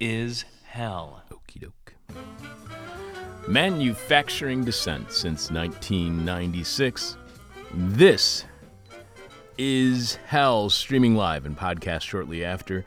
[0.00, 1.22] Is hell.
[1.32, 1.94] Okie doke.
[3.48, 7.16] Manufacturing descent since 1996.
[7.74, 8.44] This
[9.58, 12.84] is Hell, streaming live and podcast shortly after.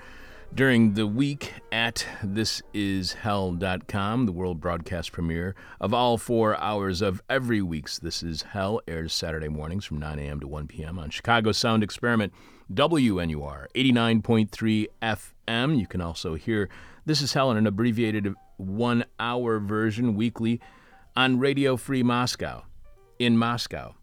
[0.53, 7.61] During the week at thisishell.com, the world broadcast premiere of all four hours of every
[7.61, 10.39] week's This Is Hell airs Saturday mornings from 9 a.m.
[10.39, 10.97] to 1 p.m.
[10.97, 12.31] on Chicago Sound Experiment,
[12.73, 15.77] WNUR 89.3 FM.
[15.77, 16.69] You can also hear
[17.05, 20.61] This Is Hell in an abbreviated one hour version weekly
[21.15, 22.63] on Radio Free Moscow
[23.17, 23.95] in Moscow,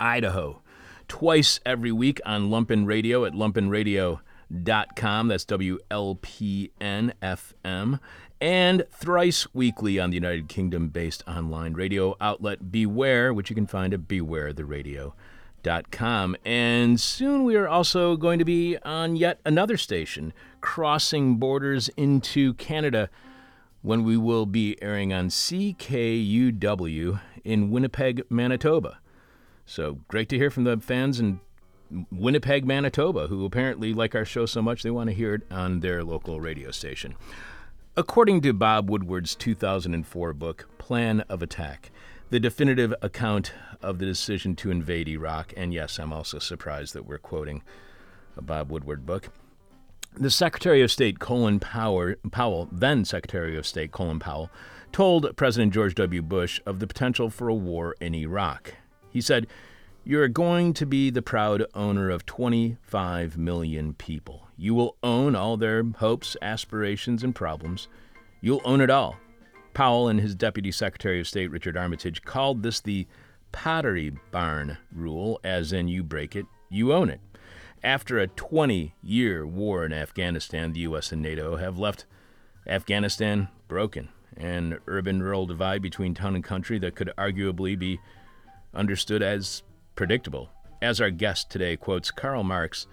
[0.00, 0.60] Idaho,
[1.06, 5.28] twice every week on Lumpen Radio at lumpenradio.com.
[5.28, 8.00] That's W L P N F M.
[8.40, 13.66] And thrice weekly on the United Kingdom based online radio outlet Beware, which you can
[13.66, 15.12] find at bewaretheradio.com.
[16.44, 22.54] And soon we are also going to be on yet another station, crossing borders into
[22.54, 23.10] Canada
[23.82, 28.98] when we will be airing on CKUW in Winnipeg, Manitoba.
[29.66, 31.40] So great to hear from the fans in
[32.10, 35.80] Winnipeg, Manitoba, who apparently like our show so much they want to hear it on
[35.80, 37.14] their local radio station.
[37.96, 41.90] According to Bob Woodward's 2004 book, Plan of Attack,
[42.34, 47.06] the definitive account of the decision to invade Iraq, and yes, I'm also surprised that
[47.06, 47.62] we're quoting
[48.36, 49.28] a Bob Woodward book.
[50.14, 54.50] The Secretary of State Colin Powell, Powell, then Secretary of State Colin Powell,
[54.90, 56.22] told President George W.
[56.22, 58.74] Bush of the potential for a war in Iraq.
[59.10, 59.46] He said,
[60.02, 64.48] You're going to be the proud owner of 25 million people.
[64.56, 67.86] You will own all their hopes, aspirations, and problems.
[68.40, 69.18] You'll own it all.
[69.74, 73.06] Powell and his Deputy Secretary of State, Richard Armitage, called this the
[73.52, 77.20] pottery barn rule, as in you break it, you own it.
[77.82, 81.12] After a 20 year war in Afghanistan, the U.S.
[81.12, 82.06] and NATO have left
[82.66, 88.00] Afghanistan broken, an urban rural divide between town and country that could arguably be
[88.72, 89.62] understood as
[89.96, 90.50] predictable.
[90.80, 92.86] As our guest today quotes Karl Marx,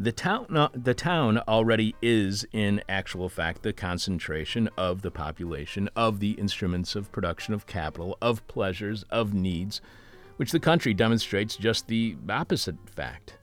[0.00, 6.20] the town, the town already is, in actual fact, the concentration of the population, of
[6.20, 9.80] the instruments of production of capital, of pleasures, of needs,
[10.36, 13.38] which the country demonstrates just the opposite fact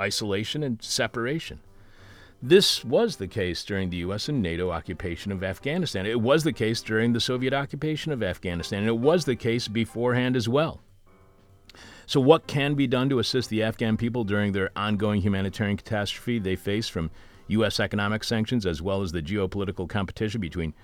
[0.00, 1.60] isolation and separation.
[2.40, 4.28] This was the case during the U.S.
[4.28, 6.06] and NATO occupation of Afghanistan.
[6.06, 9.68] It was the case during the Soviet occupation of Afghanistan, and it was the case
[9.68, 10.80] beforehand as well.
[12.06, 16.38] So, what can be done to assist the Afghan people during their ongoing humanitarian catastrophe
[16.38, 17.10] they face from
[17.48, 17.80] U.S.
[17.80, 20.74] economic sanctions as well as the geopolitical competition between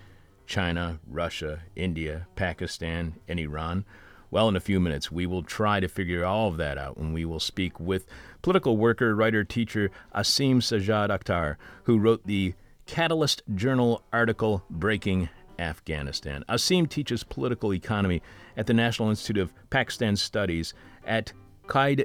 [0.46, 3.84] China, Russia, India, Pakistan, and Iran?
[4.30, 7.12] Well, in a few minutes, we will try to figure all of that out when
[7.12, 8.06] we will speak with
[8.42, 12.54] political worker, writer, teacher Asim Sajjad Akhtar, who wrote the
[12.86, 15.28] Catalyst Journal article Breaking
[15.58, 16.44] Afghanistan.
[16.48, 18.22] Asim teaches political economy
[18.56, 20.74] at the National Institute of Pakistan Studies
[21.10, 21.32] at
[21.66, 22.04] Qaid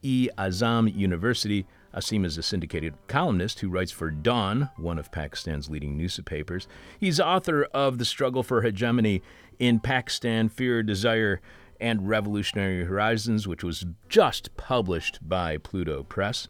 [0.00, 1.66] e Azam University.
[1.92, 6.68] Asim is a syndicated columnist who writes for Dawn, one of Pakistan's leading newspapers.
[7.00, 9.22] He's author of The Struggle for Hegemony
[9.58, 11.40] in Pakistan, Fear, Desire,
[11.80, 16.46] and Revolutionary Horizons, which was just published by Pluto Press.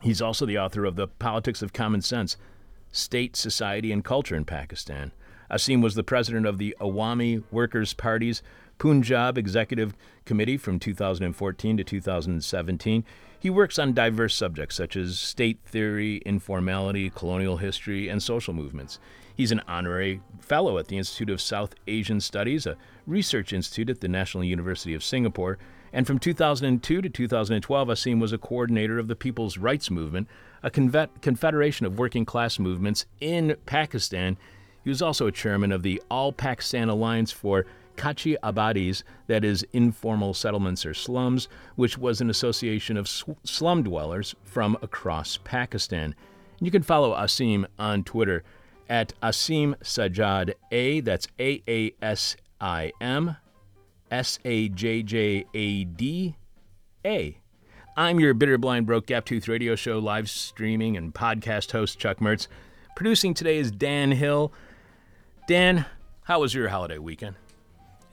[0.00, 2.36] He's also the author of The Politics of Common Sense
[2.92, 5.12] State, Society, and Culture in Pakistan.
[5.50, 8.42] Asim was the president of the Awami Workers' Party's
[8.78, 13.04] Punjab Executive Committee from 2014 to 2017.
[13.38, 18.98] He works on diverse subjects such as state theory, informality, colonial history, and social movements.
[19.36, 22.76] He's an honorary fellow at the Institute of South Asian Studies, a
[23.06, 25.58] research institute at the National University of Singapore.
[25.92, 30.26] And from 2002 to 2012, Asim was a coordinator of the People's Rights Movement,
[30.62, 34.38] a confederation of working class movements in Pakistan.
[34.82, 39.66] He was also a chairman of the All Pakistan Alliance for Kachi Abadis, that is,
[39.72, 46.14] informal settlements or slums, which was an association of slum dwellers from across Pakistan.
[46.60, 48.42] You can follow Asim on Twitter
[48.88, 51.00] at Asim Sajjad A.
[51.00, 53.36] That's A A S I M
[54.10, 56.36] S A J J A D
[57.04, 57.38] A.
[57.96, 62.18] I'm your bitter, blind, broke, gap tooth radio show live streaming and podcast host, Chuck
[62.18, 62.48] Mertz.
[62.96, 64.52] Producing today is Dan Hill.
[65.46, 65.86] Dan,
[66.24, 67.36] how was your holiday weekend?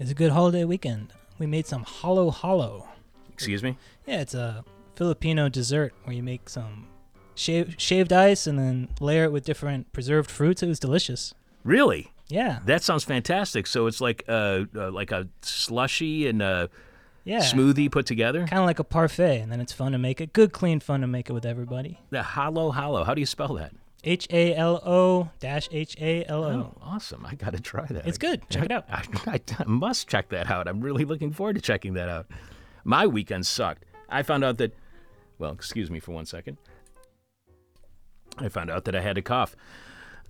[0.02, 1.14] It's a good holiday weekend.
[1.38, 2.88] We made some halo halo.
[3.32, 3.78] Excuse me?
[4.08, 4.66] Yeah, it's a
[4.96, 6.88] Filipino dessert where you make some
[7.36, 10.64] shaved, shaved ice and then layer it with different preserved fruits.
[10.64, 11.36] It was delicious.
[11.64, 12.12] Really?
[12.30, 12.62] Yeah.
[12.66, 13.68] That sounds fantastic.
[13.68, 16.72] So it's like a, uh, like a slushy and a
[17.24, 17.42] yeah.
[17.42, 18.48] smoothie put together?
[18.48, 20.34] Kind of like a parfait, and then it's fun to make it.
[20.34, 22.00] Good, clean fun to make it with everybody.
[22.10, 23.04] The halo halo.
[23.04, 23.72] How do you spell that?
[24.04, 27.26] H A L O dash H A L Oh, awesome.
[27.26, 28.08] I got to try that.
[28.08, 28.42] It's good.
[28.50, 28.86] Check it out.
[28.90, 30.68] I, I, I must check that out.
[30.68, 32.28] I'm really looking forward to checking that out.
[32.84, 33.86] My weekend sucked.
[34.10, 34.76] I found out that,
[35.38, 36.58] well, excuse me for one second.
[38.38, 39.56] I found out that I had a cough.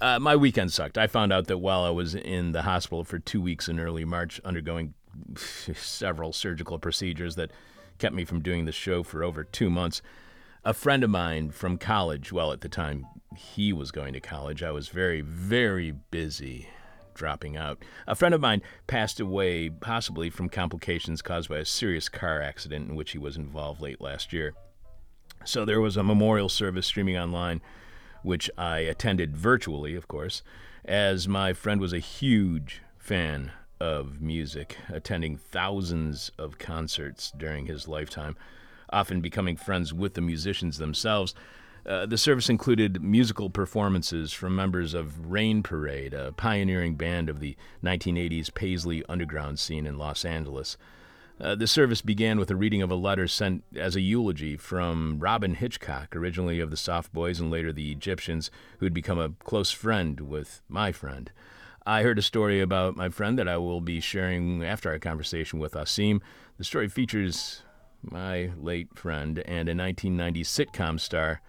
[0.01, 0.97] Uh, my weekend sucked.
[0.97, 4.03] I found out that while I was in the hospital for two weeks in early
[4.03, 4.95] March, undergoing
[5.37, 7.51] several surgical procedures that
[7.99, 10.01] kept me from doing the show for over two months,
[10.63, 14.61] a friend of mine from college, well, at the time he was going to college,
[14.61, 16.69] I was very, very busy
[17.13, 17.83] dropping out.
[18.07, 22.89] A friend of mine passed away, possibly from complications caused by a serious car accident
[22.89, 24.53] in which he was involved late last year.
[25.45, 27.61] So there was a memorial service streaming online,
[28.21, 30.43] which I attended virtually, of course,
[30.85, 37.87] as my friend was a huge fan of music, attending thousands of concerts during his
[37.87, 38.37] lifetime,
[38.91, 41.33] often becoming friends with the musicians themselves.
[41.85, 47.39] Uh, the service included musical performances from members of Rain Parade, a pioneering band of
[47.39, 50.77] the 1980s Paisley underground scene in Los Angeles.
[51.39, 55.17] Uh, the service began with a reading of a letter sent as a eulogy from
[55.19, 59.33] Robyn Hitchcock, originally of the Soft Boys and later the Egyptians, who had become a
[59.43, 61.31] close friend with my friend.
[61.83, 65.57] I heard a story about my friend that I will be sharing after our conversation
[65.57, 66.21] with Asim.
[66.59, 67.63] The story features
[68.03, 71.41] my late friend and a 1990s sitcom star.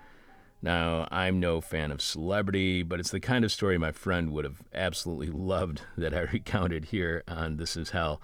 [0.60, 4.44] Now, I'm no fan of celebrity, but it's the kind of story my friend would
[4.44, 8.20] have absolutely loved that I recounted here on This Is Hell.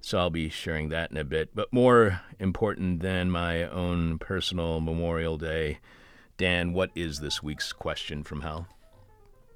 [0.00, 1.54] So I'll be sharing that in a bit.
[1.54, 5.78] But more important than my own personal Memorial Day,
[6.36, 8.68] Dan, what is this week's question from hell?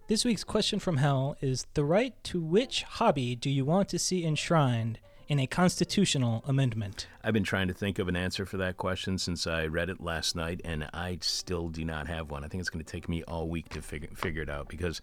[0.08, 3.98] This week's question from hell is the right to which hobby do you want to
[3.98, 4.98] see enshrined
[5.32, 7.06] in a constitutional amendment?
[7.24, 9.98] I've been trying to think of an answer for that question since I read it
[9.98, 12.44] last night, and I still do not have one.
[12.44, 15.00] I think it's going to take me all week to figure, figure it out because,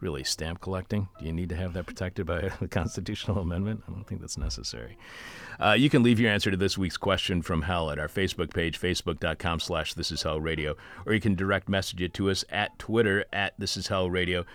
[0.00, 3.82] really, stamp collecting, do you need to have that protected by a constitutional amendment?
[3.86, 4.96] I don't think that's necessary.
[5.60, 8.54] Uh, you can leave your answer to this week's question from hell at our Facebook
[8.54, 10.74] page, facebook.com slash this is hell radio,
[11.04, 14.46] or you can direct message it to us at Twitter at this is hell radio.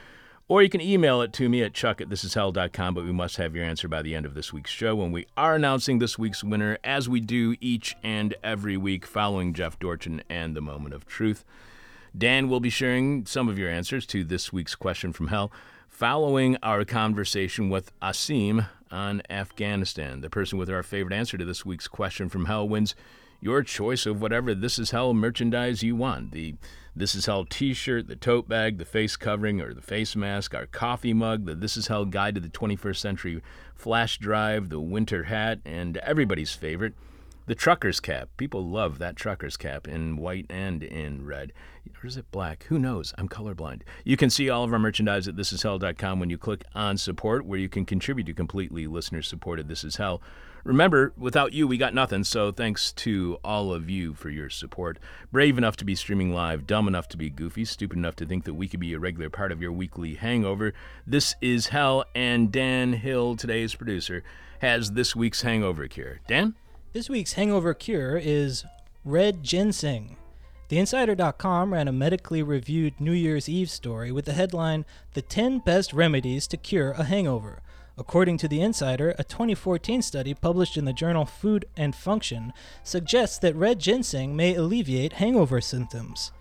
[0.51, 3.56] Or you can email it to me at chuck at thisishell.com, but we must have
[3.56, 6.44] your answer by the end of this week's show when we are announcing this week's
[6.44, 11.06] winner, as we do each and every week following Jeff Dorchin and the Moment of
[11.06, 11.45] Truth.
[12.18, 15.53] Dan will be sharing some of your answers to this week's question from hell
[15.88, 20.19] following our conversation with Asim on Afghanistan.
[20.19, 22.94] The person with our favorite answer to this week's question from hell wins
[23.42, 26.32] your choice of whatever This Is Hell merchandise you want.
[26.32, 26.56] The
[26.96, 30.54] This Is Hell t shirt, the tote bag, the face covering or the face mask,
[30.54, 33.42] our coffee mug, the This Is Hell Guide to the 21st Century
[33.74, 36.94] flash drive, the winter hat, and everybody's favorite,
[37.48, 38.30] the trucker's cap.
[38.38, 41.52] People love that trucker's cap in white and in red.
[42.02, 42.66] Or is it black?
[42.66, 43.12] Who knows?
[43.18, 43.82] I'm colorblind.
[44.06, 47.60] You can see all of our merchandise at thisishell.com when you click on support, where
[47.60, 50.21] you can contribute to completely listener supported This Is Hell.
[50.63, 54.99] Remember, without you, we got nothing, so thanks to all of you for your support.
[55.31, 58.44] Brave enough to be streaming live, dumb enough to be goofy, stupid enough to think
[58.44, 60.73] that we could be a regular part of your weekly hangover.
[61.07, 64.23] This is Hell, and Dan Hill, today's producer,
[64.59, 66.19] has this week's hangover cure.
[66.27, 66.56] Dan?
[66.94, 68.63] This week's hangover cure is
[69.03, 70.18] red ginseng.
[70.69, 75.91] TheInsider.com ran a medically reviewed New Year's Eve story with the headline The 10 Best
[75.91, 77.61] Remedies to Cure a Hangover.
[78.02, 82.52] According to The Insider, a 2014 study published in the journal Food and Function
[82.84, 86.31] suggests that red ginseng may alleviate hangover symptoms.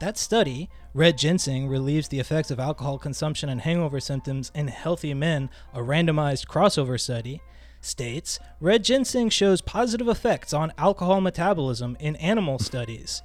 [0.00, 5.14] That study, Red Ginseng Relieves the Effects of Alcohol Consumption and Hangover Symptoms in Healthy
[5.14, 7.40] Men, a randomized crossover study,
[7.80, 13.22] states Red ginseng shows positive effects on alcohol metabolism in animal studies.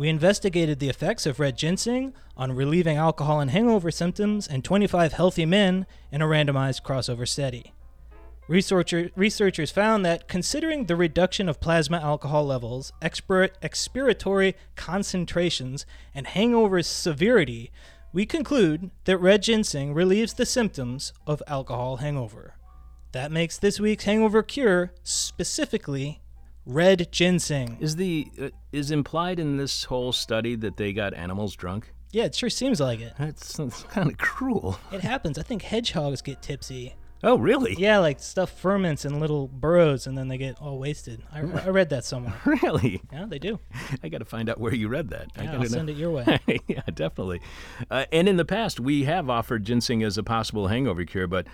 [0.00, 5.12] We investigated the effects of red ginseng on relieving alcohol and hangover symptoms in 25
[5.12, 7.74] healthy men in a randomized crossover study.
[8.48, 16.28] Researcher, researchers found that considering the reduction of plasma alcohol levels, expir- expiratory concentrations, and
[16.28, 17.70] hangover severity,
[18.10, 22.54] we conclude that red ginseng relieves the symptoms of alcohol hangover.
[23.12, 26.22] That makes this week's hangover cure specifically
[26.66, 27.76] red ginseng.
[27.80, 31.92] Is the uh, is implied in this whole study that they got animals drunk?
[32.12, 33.12] Yeah, it sure seems like it.
[33.18, 34.78] That's, that's kind of cruel.
[34.92, 35.38] It happens.
[35.38, 36.96] I think hedgehogs get tipsy.
[37.22, 37.74] Oh, really?
[37.78, 41.22] Yeah, like stuff ferments in little burrows and then they get all wasted.
[41.32, 42.34] I, I read that somewhere.
[42.46, 43.02] Really?
[43.12, 43.60] Yeah, they do.
[44.02, 45.28] I got to find out where you read that.
[45.36, 45.68] I Yeah, gotta I'll know.
[45.68, 46.38] send it your way.
[46.66, 47.42] yeah, definitely.
[47.90, 51.46] Uh, and in the past, we have offered ginseng as a possible hangover cure, but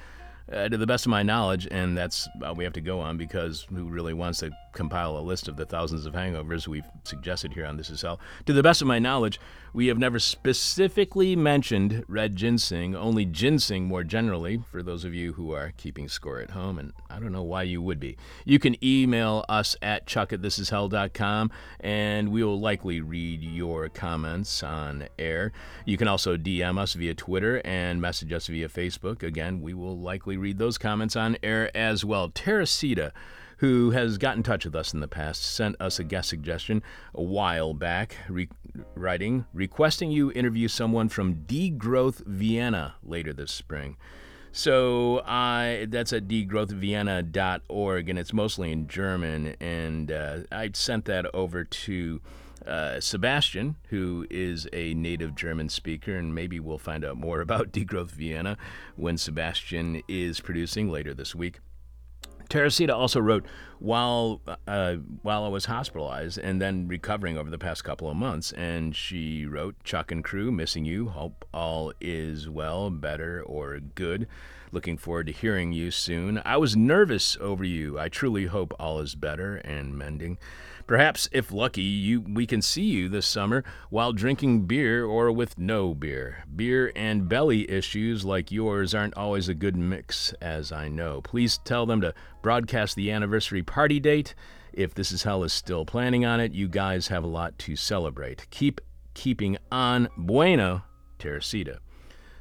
[0.52, 3.66] uh, to the best of my knowledge, and that's we have to go on because
[3.68, 7.64] who really wants to compile a list of the thousands of hangovers we've suggested here
[7.64, 8.20] on This Is Hell.
[8.44, 9.40] To the best of my knowledge,
[9.72, 15.32] we have never specifically mentioned red ginseng, only ginseng more generally, for those of you
[15.32, 18.16] who are keeping score at home, and I don't know why you would be.
[18.44, 24.62] You can email us at chuck at thisishell.com, and we will likely read your comments
[24.62, 25.52] on air.
[25.86, 29.22] You can also DM us via Twitter and message us via Facebook.
[29.22, 32.28] Again, we will likely read those comments on air as well.
[32.28, 33.12] Teresita
[33.58, 36.82] who has got in touch with us in the past, sent us a guest suggestion
[37.14, 38.48] a while back, re-
[38.94, 43.96] writing, requesting you interview someone from Degrowth Vienna later this spring.
[44.52, 49.54] So I that's at degrowthvienna.org, and it's mostly in German.
[49.60, 52.20] And uh, I sent that over to
[52.66, 57.70] uh, Sebastian, who is a native German speaker, and maybe we'll find out more about
[57.70, 58.56] Degrowth Vienna
[58.96, 61.58] when Sebastian is producing later this week.
[62.48, 63.46] Teresita also wrote,
[63.78, 68.52] while uh, while I was hospitalized and then recovering over the past couple of months,
[68.52, 71.08] and she wrote, Chuck and crew, missing you.
[71.08, 74.26] Hope all is well, better, or good.
[74.72, 76.42] Looking forward to hearing you soon.
[76.44, 77.98] I was nervous over you.
[77.98, 80.38] I truly hope all is better and mending.
[80.86, 85.58] Perhaps, if lucky, you we can see you this summer while drinking beer or with
[85.58, 86.44] no beer.
[86.54, 91.20] Beer and belly issues like yours aren't always a good mix, as I know.
[91.22, 94.34] Please tell them to broadcast the anniversary party date.
[94.72, 97.74] If This Is Hell is still planning on it, you guys have a lot to
[97.74, 98.46] celebrate.
[98.50, 98.80] Keep
[99.14, 100.08] keeping on.
[100.16, 100.82] Bueno,
[101.18, 101.78] Teresita.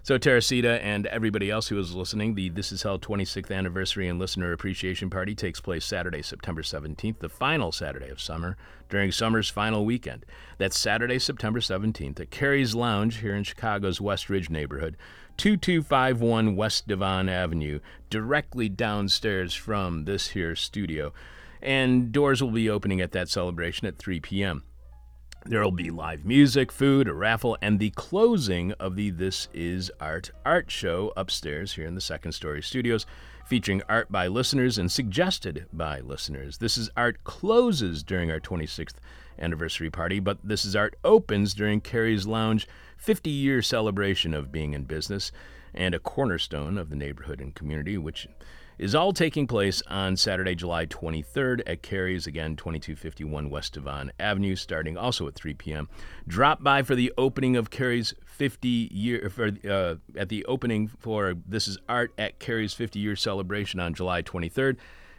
[0.06, 4.20] So, Teresita and everybody else who is listening, the This Is Hell 26th Anniversary and
[4.20, 8.56] Listener Appreciation Party takes place Saturday, September 17th, the final Saturday of summer,
[8.88, 10.24] during summer's final weekend.
[10.60, 14.96] That's Saturday, September 17th at Carrie's Lounge here in Chicago's West Ridge neighborhood,
[15.38, 17.80] 2251 West Devon Avenue,
[18.12, 21.14] directly downstairs from this here studio.
[21.64, 24.66] And doors will be opening at that celebration at 3 p.m.
[25.48, 29.92] There will be live music, food, a raffle, and the closing of the This Is
[30.02, 33.06] Art art show upstairs here in the second story studios,
[33.46, 36.58] featuring art by listeners and suggested by listeners.
[36.58, 38.96] This Is Art closes during our 26th
[39.38, 44.74] anniversary party, but This Is Art opens during Carrie's Lounge 50 year celebration of being
[44.74, 45.32] in business
[45.76, 48.28] and a cornerstone of the neighborhood and community, which
[48.78, 54.56] is all taking place on Saturday, July 23rd at Carrie's, again, 2251 West Devon Avenue,
[54.56, 55.88] starting also at 3 p.m.
[56.28, 61.36] Drop by for the opening of Carrie's 50 year, for, uh, at the opening for
[61.48, 64.78] This is Art at Carrie's 50 year celebration on July 23rd,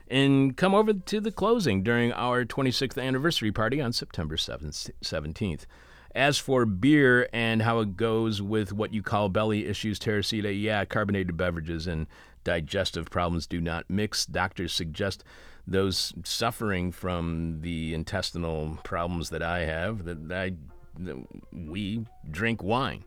[0.08, 5.66] and come over to the closing during our 26th anniversary party on September 7th, 17th.
[6.14, 10.84] As for beer and how it goes with what you call belly issues, Teresita, yeah,
[10.86, 12.06] carbonated beverages and
[12.46, 14.24] digestive problems do not mix.
[14.24, 15.24] Doctors suggest
[15.66, 20.52] those suffering from the intestinal problems that I have that I
[21.00, 21.16] that
[21.52, 23.04] we drink wine.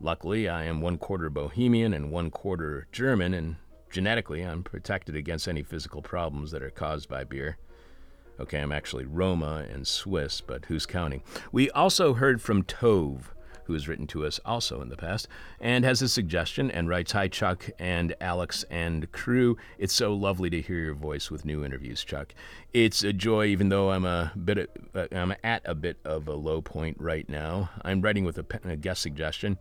[0.00, 3.54] Luckily, I am one quarter Bohemian and one quarter German, and
[3.88, 7.58] genetically, I'm protected against any physical problems that are caused by beer.
[8.40, 11.22] Okay, I'm actually Roma and Swiss, but who's counting?
[11.52, 13.26] We also heard from Tove
[13.64, 15.28] who has written to us also in the past,
[15.60, 19.56] and has a suggestion and writes Hi, Chuck and Alex and crew.
[19.78, 22.34] It's so lovely to hear your voice with new interviews, Chuck.
[22.72, 26.34] It's a joy, even though I'm a bit, uh, I'm at a bit of a
[26.34, 27.70] low point right now.
[27.82, 29.58] I'm writing with a, a guest suggestion.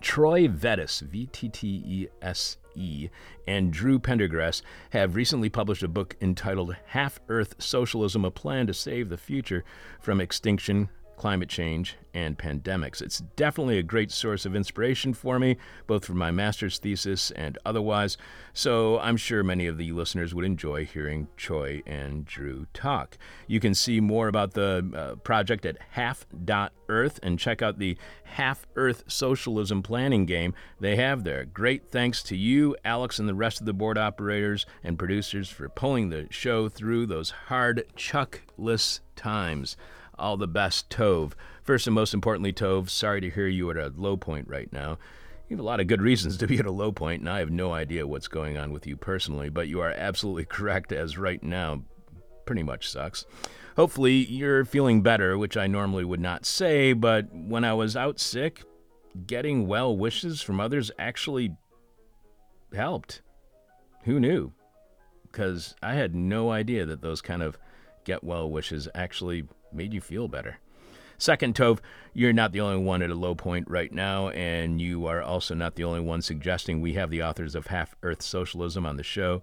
[0.00, 3.08] Troy Vettis, V T T E S E,
[3.46, 8.74] and Drew Pendergrass have recently published a book entitled Half Earth Socialism A Plan to
[8.74, 9.64] Save the Future
[10.00, 10.88] from Extinction,
[11.20, 13.02] climate change, and pandemics.
[13.02, 17.58] It's definitely a great source of inspiration for me, both for my master's thesis and
[17.66, 18.16] otherwise,
[18.54, 23.18] so I'm sure many of the listeners would enjoy hearing Troy and Drew talk.
[23.46, 28.66] You can see more about the uh, project at half.earth and check out the Half
[28.74, 31.44] Earth Socialism Planning Game they have there.
[31.44, 35.68] Great thanks to you, Alex, and the rest of the board operators and producers for
[35.68, 39.76] pulling the show through those hard, chuckless times.
[40.20, 41.32] All the best, Tove.
[41.62, 44.98] First and most importantly, Tove, sorry to hear you at a low point right now.
[45.48, 47.38] You have a lot of good reasons to be at a low point, and I
[47.38, 51.16] have no idea what's going on with you personally, but you are absolutely correct as
[51.16, 51.82] right now
[52.44, 53.24] pretty much sucks.
[53.76, 58.20] Hopefully, you're feeling better, which I normally would not say, but when I was out
[58.20, 58.62] sick,
[59.26, 61.56] getting well wishes from others actually
[62.74, 63.22] helped.
[64.04, 64.52] Who knew?
[65.22, 67.58] Because I had no idea that those kind of
[68.04, 70.58] get well wishes actually made you feel better.
[71.18, 71.80] Second, Tove,
[72.14, 75.54] you're not the only one at a low point right now, and you are also
[75.54, 79.02] not the only one suggesting we have the authors of Half Earth Socialism on the
[79.02, 79.42] show.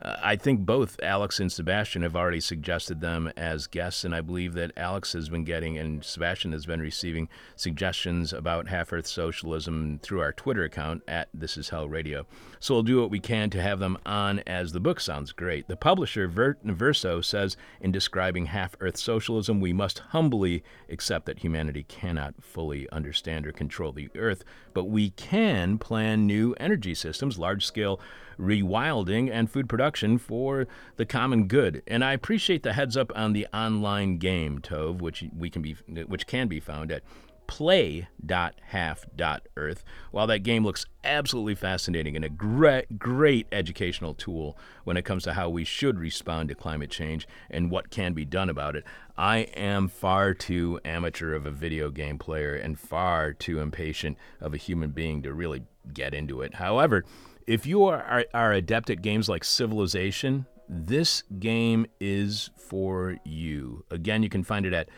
[0.00, 4.22] Uh, I think both Alex and Sebastian have already suggested them as guests, and I
[4.22, 9.06] believe that Alex has been getting and Sebastian has been receiving suggestions about Half Earth
[9.06, 12.26] Socialism through our Twitter account at This Is Hell Radio.
[12.62, 15.66] So we'll do what we can to have them on as the book sounds great.
[15.66, 21.38] The publisher, Ver- Verso, says in describing Half Earth Socialism, we must humbly accept that
[21.38, 27.38] humanity cannot fully understand or control the Earth, but we can plan new energy systems,
[27.38, 27.98] large scale
[28.38, 31.82] rewilding, and food production for the common good.
[31.86, 35.76] And I appreciate the heads up on the online game, Tove, which we can be
[36.06, 37.02] which can be found at
[37.50, 39.84] play.half.earth.
[40.12, 45.24] While that game looks absolutely fascinating and a great, great educational tool when it comes
[45.24, 48.84] to how we should respond to climate change and what can be done about it,
[49.18, 54.54] I am far too amateur of a video game player and far too impatient of
[54.54, 56.54] a human being to really get into it.
[56.54, 57.04] However,
[57.48, 63.84] if you are, are, are adept at games like Civilization, this game is for you.
[63.90, 64.88] Again, you can find it at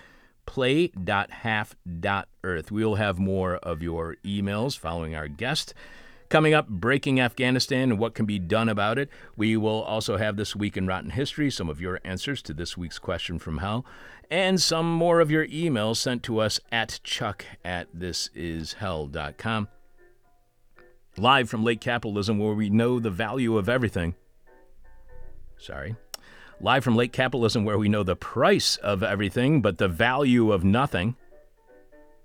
[0.46, 2.70] play.half.earth.
[2.70, 5.74] We'll have more of your emails following our guest.
[6.28, 9.10] Coming up, Breaking Afghanistan and what can be done about it.
[9.36, 12.74] We will also have This Week in Rotten History, some of your answers to this
[12.74, 13.84] week's question from hell,
[14.30, 19.68] and some more of your emails sent to us at chuck at thisishell.com.
[21.18, 24.14] Live from late Capitalism, where we know the value of everything.
[25.58, 25.96] Sorry.
[26.64, 30.62] Live from Lake Capitalism, where we know the price of everything, but the value of
[30.62, 31.16] nothing.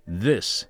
[0.06, 0.66] This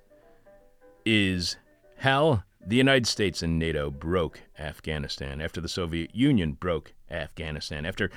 [1.05, 1.55] is
[1.97, 2.43] hell.
[2.65, 8.09] The United States and NATO broke Afghanistan after the Soviet Union broke Afghanistan, after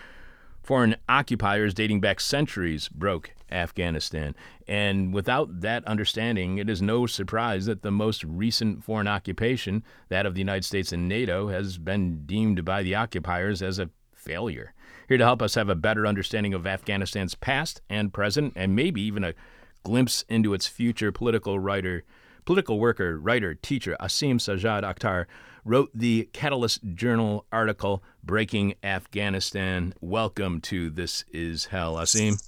[0.63, 4.35] foreign occupiers dating back centuries broke Afghanistan.
[4.67, 10.25] And without that understanding, it is no surprise that the most recent foreign occupation, that
[10.25, 14.73] of the United States and NATO, has been deemed by the occupiers as a failure.
[15.13, 19.03] Here to help us have a better understanding of Afghanistan's past and present, and maybe
[19.03, 19.35] even a
[19.83, 22.03] glimpse into its future, political writer,
[22.47, 25.27] political worker, writer, teacher Asim Sajjad Akhtar
[25.67, 29.93] wrote the Catalyst Journal article Breaking Afghanistan.
[30.01, 32.43] Welcome to This Is Hell, Asim.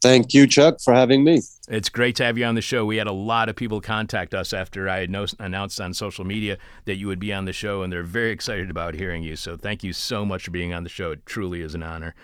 [0.00, 1.40] Thank you, Chuck, for having me.
[1.68, 2.84] It's great to have you on the show.
[2.84, 6.24] We had a lot of people contact us after I had no- announced on social
[6.24, 9.36] media that you would be on the show, and they're very excited about hearing you.
[9.36, 11.10] So thank you so much for being on the show.
[11.12, 12.14] It truly is an honor.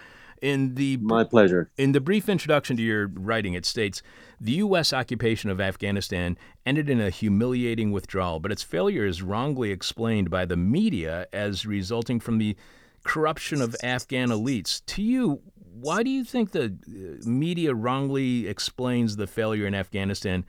[0.40, 1.70] In the my pleasure.
[1.78, 4.02] In the brief introduction to your writing, it states
[4.40, 4.92] the U.S.
[4.92, 10.44] occupation of Afghanistan ended in a humiliating withdrawal, but its failure is wrongly explained by
[10.44, 12.56] the media as resulting from the
[13.04, 14.85] corruption of Afghan elites.
[14.87, 15.42] To you,
[15.80, 20.44] why do you think the uh, media wrongly explains the failure in Afghanistan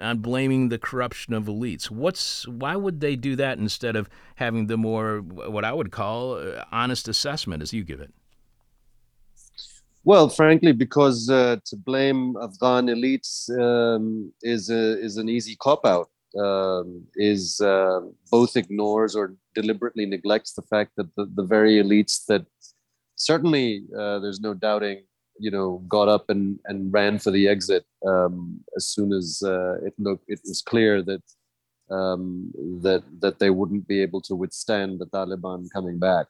[0.00, 1.90] on blaming the corruption of elites?
[1.90, 6.34] What's why would they do that instead of having the more what I would call
[6.34, 8.12] uh, honest assessment as you give it?
[10.04, 15.84] Well, frankly, because uh, to blame Afghan elites um, is a, is an easy cop
[15.84, 16.10] out.
[16.38, 18.00] Um, is uh,
[18.30, 22.44] both ignores or deliberately neglects the fact that the, the very elites that
[23.16, 25.02] certainly uh, there's no doubting
[25.38, 29.74] you know got up and and ran for the exit um, as soon as uh,
[29.84, 31.22] it looked it was clear that
[31.90, 32.52] um,
[32.82, 36.26] that that they wouldn't be able to withstand the Taliban coming back.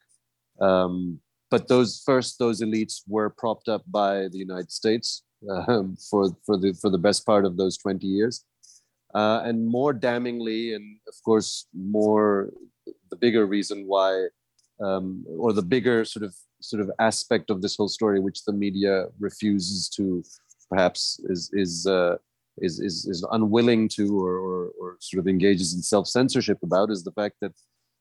[0.59, 1.19] Um,
[1.49, 6.57] but those first those elites were propped up by the United States um, for for
[6.57, 8.45] the for the best part of those 20 years.
[9.15, 12.51] Uh, and more damningly, and of course, more
[13.09, 14.27] the bigger reason why,
[14.81, 18.53] um, or the bigger sort of sort of aspect of this whole story, which the
[18.53, 20.23] media refuses to,
[20.69, 22.15] perhaps is is uh,
[22.59, 26.91] is, is is unwilling to, or, or, or sort of engages in self censorship about,
[26.91, 27.53] is the fact that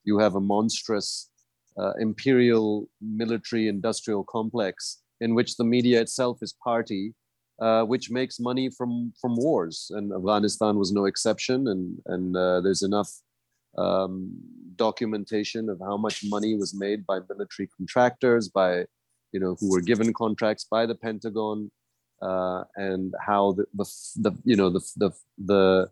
[0.04, 1.30] you have a monstrous
[1.78, 7.14] uh, imperial military industrial complex in which the media itself is party,
[7.60, 11.68] uh, which makes money from from wars, and Afghanistan was no exception.
[11.68, 13.10] And and uh, there's enough
[13.76, 14.32] um,
[14.76, 18.84] documentation of how much money was made by military contractors, by
[19.32, 21.70] you know who were given contracts by the Pentagon,
[22.22, 23.84] uh, and how the, the,
[24.16, 25.90] the you know the the the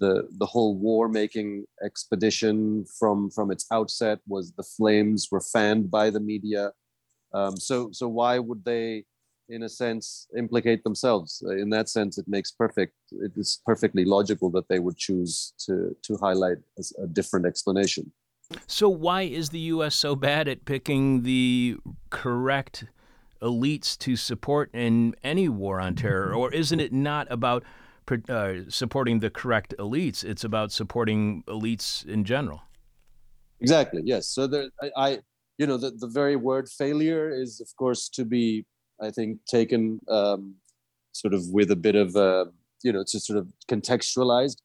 [0.00, 5.90] the, the whole war making expedition from from its outset was the flames were fanned
[5.90, 6.72] by the media.
[7.32, 9.04] Um, so so why would they
[9.48, 11.42] in a sense implicate themselves.
[11.42, 15.96] In that sense it makes perfect it is perfectly logical that they would choose to
[16.02, 18.12] to highlight a, a different explanation.
[18.66, 21.76] So why is the us so bad at picking the
[22.10, 22.84] correct
[23.42, 26.34] elites to support in any war on terror?
[26.34, 27.62] Or isn't it not about
[28.28, 32.62] uh, supporting the correct elites it's about supporting elites in general?
[33.60, 34.28] Exactly yes.
[34.28, 35.18] So there, I, I
[35.58, 38.64] you know, the, the very word failure is, of course, to be,
[39.00, 40.54] I think, taken um,
[41.12, 42.46] sort of with a bit of, uh,
[42.82, 44.56] you know, to sort of contextualized.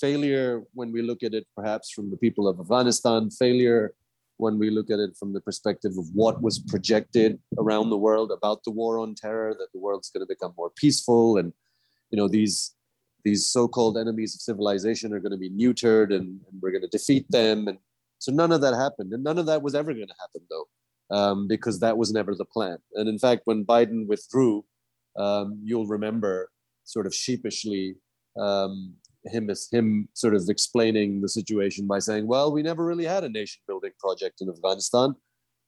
[0.00, 3.94] Failure, when we look at it perhaps from the people of Afghanistan, failure
[4.38, 8.32] when we look at it from the perspective of what was projected around the world
[8.32, 11.52] about the war on terror, that the world's going to become more peaceful and,
[12.10, 12.74] you know, these
[13.24, 16.88] these so-called enemies of civilization are going to be neutered and, and we're going to
[16.88, 17.78] defeat them and
[18.22, 19.12] so none of that happened.
[19.12, 20.68] And none of that was ever going to happen, though,
[21.12, 22.78] um, because that was never the plan.
[22.94, 24.64] And in fact, when Biden withdrew,
[25.16, 26.50] um, you'll remember
[26.84, 27.96] sort of sheepishly
[28.40, 28.94] um,
[29.26, 33.28] him, him sort of explaining the situation by saying, well, we never really had a
[33.28, 35.14] nation building project in Afghanistan.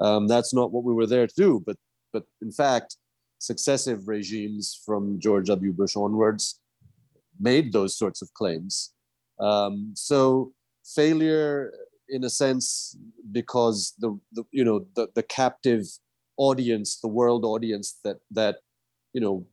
[0.00, 1.62] Um, that's not what we were there to do.
[1.64, 1.76] But,
[2.12, 2.96] but in fact,
[3.38, 5.72] successive regimes from George W.
[5.72, 6.60] Bush onwards
[7.38, 8.92] made those sorts of claims.
[9.38, 10.52] Um, so
[10.84, 11.72] failure
[12.08, 12.96] in a sense
[13.32, 15.84] because the, the you know the, the captive
[16.36, 18.56] audience the world audience that that
[19.12, 19.46] you know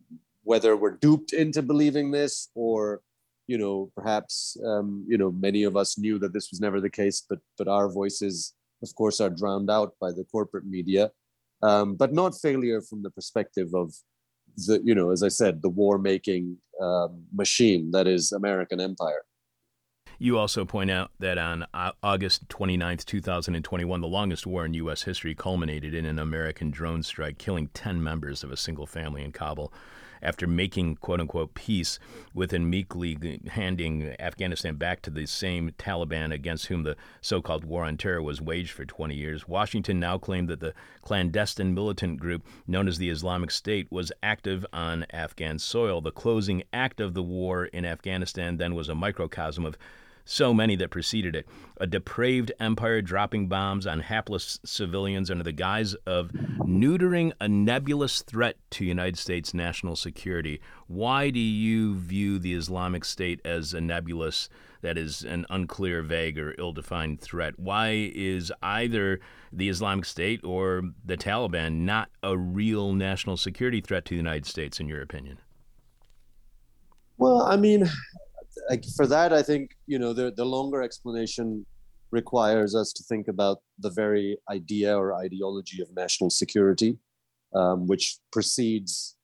[0.43, 3.01] whether we're duped into believing this or
[3.47, 6.89] you know perhaps um, you know many of us knew that this was never the
[6.89, 11.11] case but but our voices of course are drowned out by the corporate media.
[11.63, 13.93] Um, but not failure from the perspective of
[14.65, 19.23] the you know as i said the war making um, machine that is american empire
[20.21, 21.65] you also point out that on
[22.03, 25.01] August 29, 2021, the longest war in U.S.
[25.01, 29.31] history culminated in an American drone strike, killing 10 members of a single family in
[29.31, 29.73] Kabul.
[30.21, 31.97] After making quote unquote peace
[32.35, 37.65] with and meekly handing Afghanistan back to the same Taliban against whom the so called
[37.65, 42.19] war on terror was waged for 20 years, Washington now claimed that the clandestine militant
[42.19, 45.99] group known as the Islamic State was active on Afghan soil.
[45.99, 49.75] The closing act of the war in Afghanistan then was a microcosm of
[50.25, 51.47] so many that preceded it.
[51.77, 58.21] A depraved empire dropping bombs on hapless civilians under the guise of neutering a nebulous
[58.21, 60.61] threat to United States national security.
[60.87, 64.49] Why do you view the Islamic State as a nebulous,
[64.81, 67.57] that is, an unclear, vague, or ill defined threat?
[67.57, 69.19] Why is either
[69.51, 74.45] the Islamic State or the Taliban not a real national security threat to the United
[74.45, 75.39] States, in your opinion?
[77.17, 77.89] Well, I mean,
[78.69, 81.65] like for that, I think you know the the longer explanation
[82.11, 86.97] requires us to think about the very idea or ideology of national security,
[87.55, 89.15] um, which precedes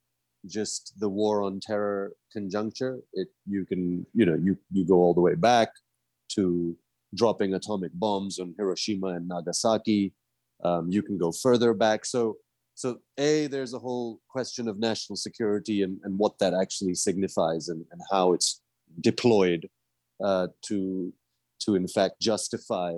[0.46, 3.00] just the war on terror conjuncture.
[3.12, 5.70] It you can you know you you go all the way back
[6.30, 6.76] to
[7.14, 10.12] dropping atomic bombs on Hiroshima and Nagasaki.
[10.64, 12.04] Um, you can go further back.
[12.04, 12.36] So
[12.74, 17.68] so a there's a whole question of national security and, and what that actually signifies
[17.68, 18.60] and, and how it's
[19.00, 19.68] deployed
[20.22, 21.12] uh, to
[21.60, 22.94] to in fact justify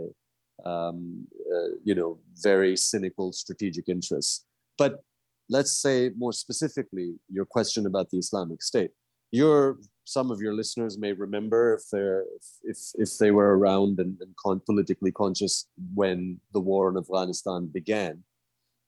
[0.64, 4.44] um, uh, you know very cynical strategic interests.
[4.78, 5.02] But
[5.48, 8.90] let's say more specifically your question about the Islamic State.
[9.32, 12.24] Your some of your listeners may remember if they're
[12.64, 17.66] if if they were around and, and con- politically conscious when the war in Afghanistan
[17.66, 18.24] began.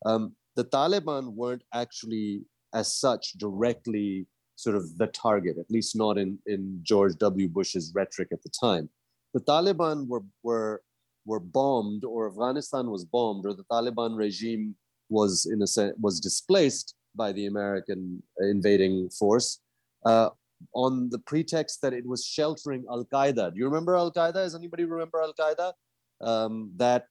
[0.05, 2.43] Um, the Taliban weren't actually
[2.75, 7.49] as such directly sort of the target, at least not in, in George W.
[7.49, 8.89] Bush's rhetoric at the time.
[9.35, 10.83] The Taliban were, were,
[11.25, 14.77] were bombed, or Afghanistan was bombed, or the Taliban regime
[15.09, 19.61] was, in a sense, was displaced by the American invading force
[20.07, 20.31] uh,
[20.75, 23.53] on the pretext that it was sheltering Al Qaeda.
[23.53, 24.35] Do you remember Al Qaeda?
[24.35, 25.73] Does anybody remember Al Qaeda?
[26.21, 27.07] Um, that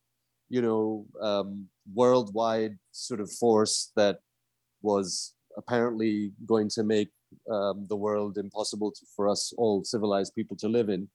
[0.49, 4.19] you know um, worldwide sort of force that
[4.81, 7.09] was apparently going to make
[7.51, 11.09] um, the world impossible to, for us all civilized people to live in.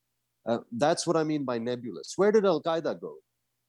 [0.48, 2.12] Uh, that's what I mean by nebulous.
[2.16, 3.14] Where did Al Qaeda go?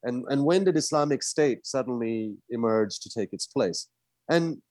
[0.03, 3.87] And, and when did Islamic State suddenly emerge to take its place?
[4.29, 4.61] And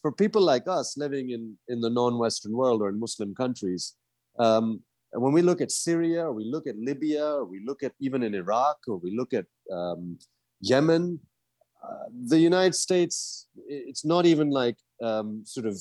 [0.00, 3.94] for people like us living in, in the non Western world or in Muslim countries,
[4.38, 4.80] um,
[5.12, 8.22] when we look at Syria or we look at Libya or we look at even
[8.22, 10.18] in Iraq or we look at um,
[10.60, 11.20] Yemen,
[11.82, 15.80] uh, the United States, it's not even like um, sort of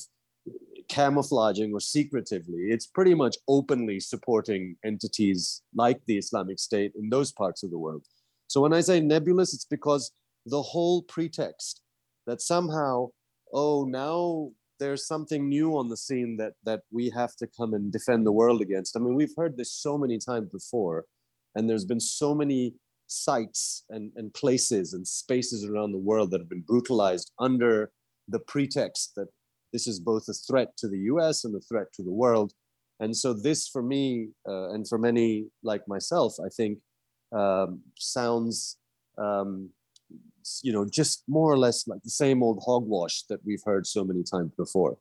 [0.90, 2.64] camouflaging or secretively.
[2.70, 7.78] It's pretty much openly supporting entities like the Islamic State in those parts of the
[7.78, 8.04] world.
[8.48, 10.12] So when I say nebulous, it's because
[10.46, 11.82] the whole pretext
[12.26, 13.10] that somehow,
[13.54, 17.92] oh, now there's something new on the scene that that we have to come and
[17.92, 18.96] defend the world against.
[18.96, 21.06] I mean, we've heard this so many times before,
[21.56, 22.74] and there's been so many
[23.08, 27.92] sites and, and places and spaces around the world that have been brutalized under
[28.28, 29.28] the pretext that
[29.72, 32.54] this is both a threat to the US and a threat to the world.
[33.00, 36.80] And so, this for me, uh, and for many like myself, I think
[37.32, 38.78] um, sounds
[39.18, 39.70] um,
[40.64, 44.04] you know just more or less like the same old hogwash that we've heard so
[44.04, 44.98] many times before.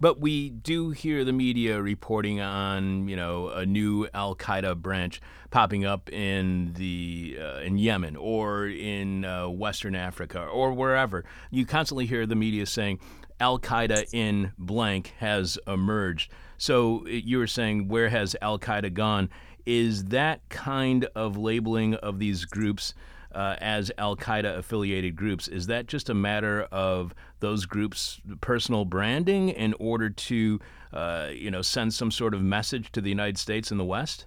[0.00, 5.20] But we do hear the media reporting on, you know, a new Al Qaeda branch
[5.50, 11.24] popping up in the uh, in Yemen or in uh, Western Africa or wherever.
[11.50, 13.00] You constantly hear the media saying
[13.40, 16.30] Al Qaeda in blank has emerged.
[16.56, 19.30] So you were saying, where has Al Qaeda gone?
[19.66, 22.94] Is that kind of labeling of these groups?
[23.34, 25.48] uh, as Al Qaeda affiliated groups.
[25.48, 30.60] Is that just a matter of those groups' personal branding in order to,
[30.92, 34.26] uh, you know, send some sort of message to the United States and the West?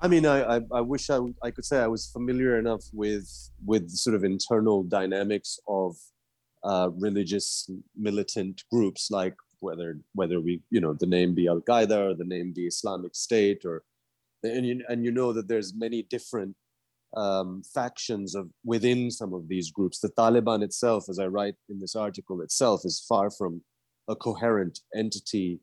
[0.00, 3.50] I mean, I, I, I wish I, I could say I was familiar enough with
[3.64, 5.96] with sort of internal dynamics of
[6.64, 12.10] uh, religious militant groups, like whether whether we you know the name be Al Qaeda
[12.10, 13.82] or the name be Islamic State or
[14.42, 16.54] and you, and you know that there's many different
[17.16, 19.98] um, factions of within some of these groups.
[19.98, 23.62] The Taliban itself, as I write in this article itself, is far from
[24.08, 25.60] a coherent entity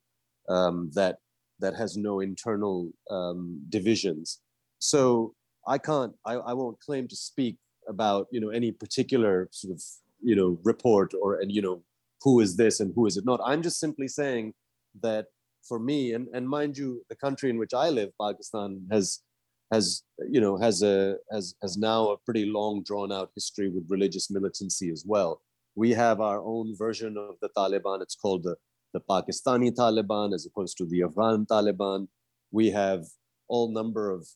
[0.50, 1.18] um, that
[1.60, 4.40] that has no internal um, divisions.
[4.80, 5.34] So
[5.68, 9.84] I can't, I, I won't claim to speak about you know any particular sort of
[10.22, 11.82] you know report or and you know
[12.22, 13.40] who is this and who is it not.
[13.46, 14.54] I'm just simply saying
[15.02, 15.26] that
[15.68, 19.24] for me and, and mind you the country in which i live pakistan has
[19.72, 23.86] has you know has a has has now a pretty long drawn out history with
[23.90, 25.42] religious militancy as well.
[25.76, 28.02] We have our own version of the taliban.
[28.02, 28.56] It's called the,
[28.94, 32.08] the pakistani taliban as opposed to the afghan taliban.
[32.52, 33.04] We have
[33.48, 34.28] all number of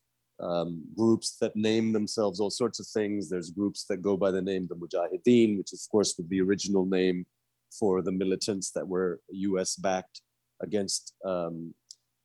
[0.41, 4.41] um, groups that name themselves all sorts of things there's groups that go by the
[4.41, 7.25] name the mujahideen which of course was the original name
[7.71, 10.21] for the militants that were us backed
[10.61, 11.73] against um,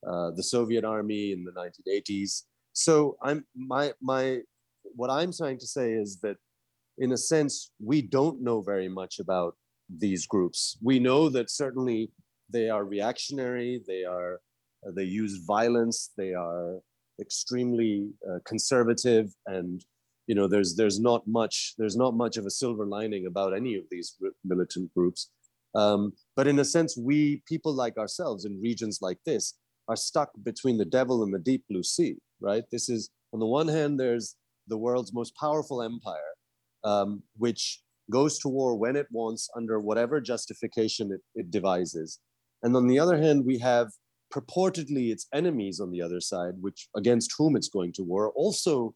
[0.07, 2.43] uh, the Soviet army in the 1980s.
[2.73, 4.41] So I'm my my
[4.83, 6.37] what I'm trying to say is that
[6.99, 9.57] in a sense we don't know very much about
[9.89, 10.77] these groups.
[10.83, 12.11] We know that certainly
[12.51, 13.83] they are reactionary.
[13.87, 14.41] They are
[14.95, 16.11] they use violence.
[16.17, 16.81] They are
[17.21, 19.85] extremely uh, conservative and
[20.27, 23.75] you know there's there's not much there's not much of a silver lining about any
[23.75, 25.31] of these militant groups
[25.75, 29.55] um, but in a sense, we, people like ourselves in regions like this,
[29.89, 32.65] are stuck between the devil and the deep blue sea, right?
[32.71, 34.37] This is, on the one hand, there's
[34.69, 36.33] the world's most powerful empire,
[36.85, 42.21] um, which goes to war when it wants under whatever justification it, it devises.
[42.63, 43.89] And on the other hand, we have
[44.33, 48.95] purportedly its enemies on the other side, which against whom it's going to war, also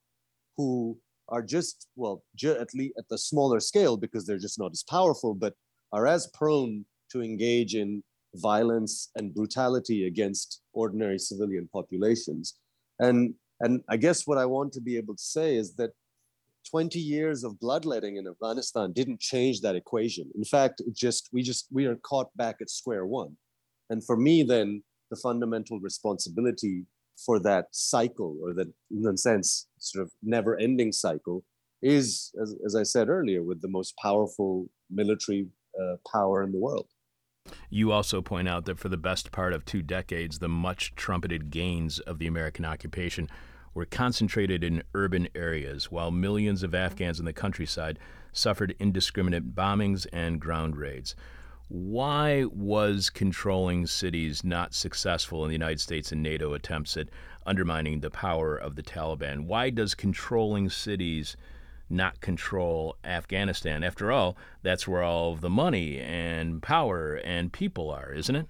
[0.56, 4.72] who are just, well, ju- at least at the smaller scale because they're just not
[4.72, 5.54] as powerful, but
[5.92, 8.02] are as prone to engage in
[8.34, 12.54] violence and brutality against ordinary civilian populations.
[12.98, 15.90] And, and I guess what I want to be able to say is that
[16.70, 20.30] 20 years of bloodletting in Afghanistan didn't change that equation.
[20.36, 23.36] In fact, just we just we are caught back at square one.
[23.90, 26.84] And for me, then the fundamental responsibility
[27.24, 31.44] for that cycle, or that in a sense, sort of never-ending cycle,
[31.82, 35.48] is, as, as I said earlier, with the most powerful military
[35.80, 36.86] uh, power in the world.
[37.70, 41.50] You also point out that for the best part of two decades, the much trumpeted
[41.50, 43.28] gains of the American occupation
[43.74, 47.98] were concentrated in urban areas, while millions of Afghans in the countryside
[48.32, 51.14] suffered indiscriminate bombings and ground raids.
[51.68, 57.08] Why was controlling cities not successful in the United States and NATO attempts at
[57.46, 59.44] undermining the power of the Taliban?
[59.44, 61.36] Why does controlling cities
[61.90, 63.82] not control Afghanistan.
[63.82, 68.46] After all, that's where all of the money and power and people are, isn't it?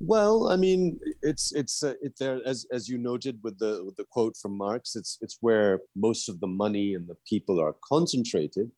[0.00, 3.96] Well, I mean, it's it's uh, it there as as you noted with the with
[3.96, 4.96] the quote from Marx.
[4.96, 8.70] It's it's where most of the money and the people are concentrated.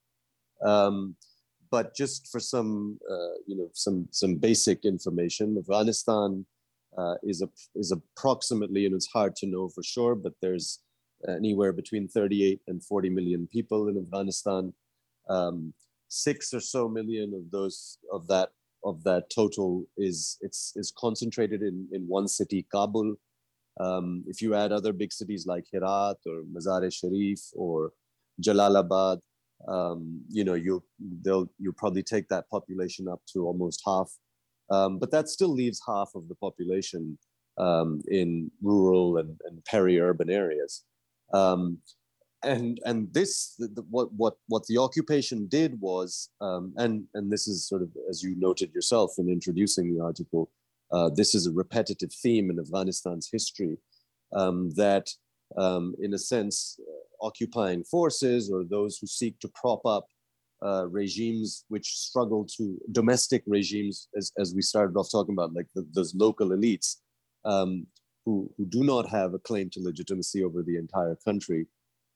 [0.64, 1.16] Um,
[1.70, 6.46] but just for some uh, you know some some basic information, Afghanistan
[6.96, 10.80] uh, is a is approximately, and it's hard to know for sure, but there's
[11.28, 14.72] anywhere between 38 and 40 million people in Afghanistan.
[15.28, 15.72] Um,
[16.08, 18.50] six or so million of those of that
[18.84, 23.16] of that total is it's is concentrated in in one city, Kabul.
[23.78, 27.92] Um, if you add other big cities like Herat or Mazar-e-Sharif or
[28.40, 29.20] Jalalabad,
[29.68, 30.84] um, you know you'll
[31.22, 34.10] they'll you'll probably take that population up to almost half.
[34.70, 37.18] Um, but that still leaves half of the population
[37.58, 40.84] um, in rural and, and peri-urban areas.
[41.32, 41.78] Um,
[42.42, 47.32] and and this the, the, what what what the occupation did was um, and and
[47.32, 50.50] this is sort of as you noted yourself in introducing the article
[50.92, 53.78] uh, this is a repetitive theme in afghanistan's history
[54.34, 55.08] um, that
[55.98, 56.78] in a sense
[57.20, 60.06] occupying forces or those who seek to prop up
[60.64, 65.66] uh, regimes which struggle to domestic regimes, as, as we started off talking about, like
[65.74, 66.96] the, those local elites
[67.44, 67.86] um,
[68.24, 71.66] who, who do not have a claim to legitimacy over the entire country.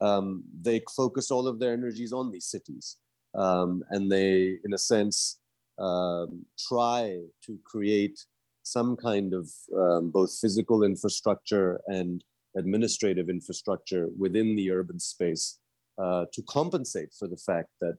[0.01, 2.97] Um, they focus all of their energies on these cities.
[3.35, 5.39] Um, and they, in a sense,
[5.79, 8.19] um, try to create
[8.63, 12.25] some kind of um, both physical infrastructure and
[12.57, 15.59] administrative infrastructure within the urban space
[16.03, 17.97] uh, to compensate for the fact that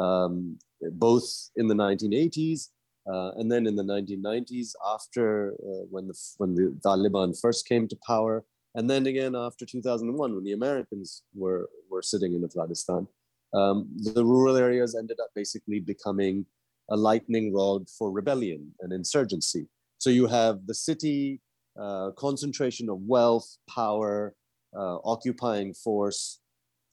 [0.00, 0.58] um,
[0.92, 2.68] both in the 1980s
[3.10, 7.88] uh, and then in the 1990s, after uh, when the when the Taliban first came
[7.88, 13.08] to power, and then again after 2001, when the Americans were were sitting in Afghanistan,
[13.54, 16.44] um, the rural areas ended up basically becoming
[16.90, 19.66] a lightning rod for rebellion and insurgency.
[19.96, 21.40] So you have the city
[21.80, 24.34] uh, concentration of wealth, power,
[24.76, 26.40] uh, occupying force,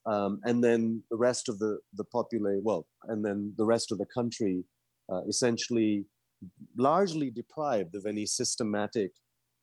[0.06, 3.98] um, and then the rest of the the population, well, and then the rest of
[3.98, 4.63] the country,
[5.12, 6.06] uh, essentially,
[6.78, 9.12] largely deprived of any systematic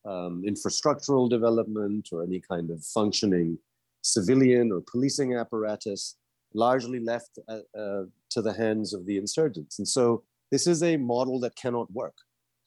[0.05, 3.59] um, infrastructural development or any kind of functioning
[4.03, 6.17] civilian or policing apparatus,
[6.55, 9.79] largely left uh, uh, to the hands of the insurgents.
[9.79, 12.17] And so this is a model that cannot work.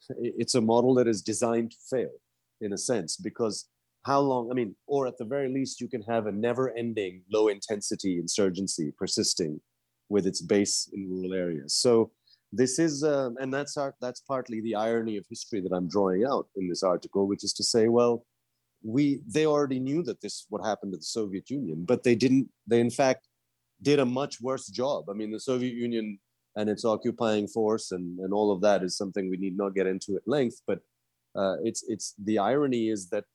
[0.42, 2.16] It's a model that is designed to fail,
[2.62, 3.68] in a sense, because
[4.04, 7.24] how long, I mean, or at the very least, you can have a never ending
[7.32, 9.60] low intensity insurgency persisting
[10.10, 11.74] with its base in rural areas.
[11.74, 12.12] So
[12.52, 16.24] this is, um, and that's, our, that's partly the irony of history that I'm drawing
[16.24, 18.26] out in this article, which is to say, well,
[18.84, 22.48] we, they already knew that this what happened to the Soviet Union, but they didn't,
[22.68, 23.28] they in fact
[23.82, 25.10] did a much worse job.
[25.10, 26.20] I mean, the Soviet Union
[26.56, 29.88] and its occupying force and, and all of that is something we need not get
[29.88, 30.80] into at length, but
[31.36, 33.26] uh, it's, it's the irony is that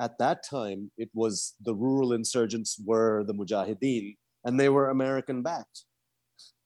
[0.00, 5.42] at that time, it was the rural insurgents were the Mujahideen and they were American
[5.42, 5.84] backed.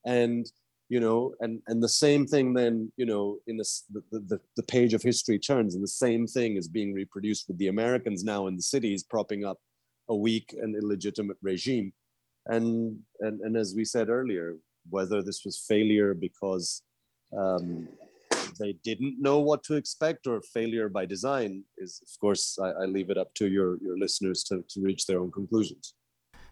[0.07, 0.47] And,
[0.89, 4.63] you know, and, and the same thing then, you know, in this, the, the, the
[4.63, 8.47] page of history turns and the same thing is being reproduced with the Americans now
[8.47, 9.59] in the cities propping up
[10.09, 11.93] a weak and illegitimate regime.
[12.47, 14.57] And, and, and as we said earlier,
[14.91, 16.83] whether this was failure because
[17.37, 17.89] um,
[18.59, 22.85] they didn't know what to expect or failure by design is of course i, I
[22.87, 25.95] leave it up to your, your listeners to, to reach their own conclusions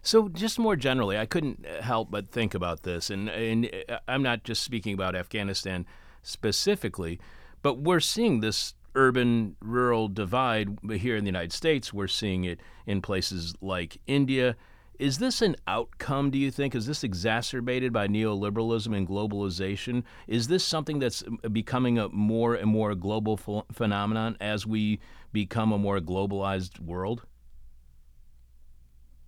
[0.05, 4.21] so, just more generally, I couldn't help but think about this, and, and uh, I'm
[4.21, 5.85] not just speaking about Afghanistan
[6.21, 7.21] specifically,
[7.61, 11.93] but we're seeing this urban rural divide here in the United States.
[11.93, 14.57] We're seeing it in places like India
[14.99, 16.75] is this an outcome, do you think?
[16.75, 20.03] Is this exacerbated by neoliberalism and globalization?
[20.27, 24.99] Is this something that's uh, becoming a more and more global ph- phenomenon as we
[25.31, 27.25] become a more globalized world?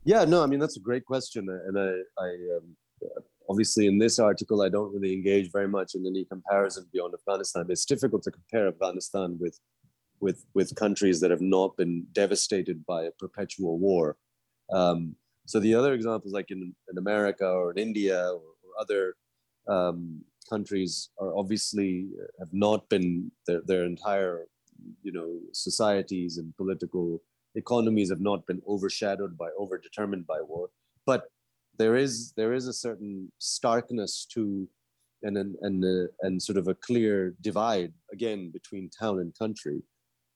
[0.04, 1.48] Yeah, no, I mean, that's a great question.
[1.50, 2.76] And I, I um,
[3.50, 7.66] obviously, in this article, I don't really engage very much in any comparison beyond Afghanistan.
[7.70, 9.60] It's difficult to compare Afghanistan with,
[10.20, 14.18] with, with countries that have not been devastated by a perpetual war.
[14.72, 15.16] Um,
[15.46, 19.16] so the other examples, like in, in America or in India or, or other
[19.68, 24.48] um, countries, are obviously uh, have not been their, their entire,
[25.04, 27.22] you know, societies and political
[27.56, 30.70] economies have not been overshadowed by, overdetermined by war.
[31.06, 31.30] But
[31.78, 34.68] there is there is a certain starkness to
[35.24, 39.84] and and and, uh, and sort of a clear divide again between town and country.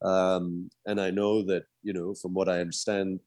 [0.02, 3.19] Um, and I know that you know from what I understand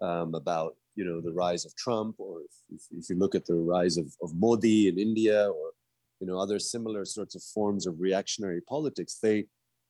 [0.00, 3.54] um, about you know the rise of Trump, or if, if, you look at the
[3.54, 5.72] rise of, of Modi in India, or
[6.20, 9.46] you know other similar sorts of forms of reactionary politics, they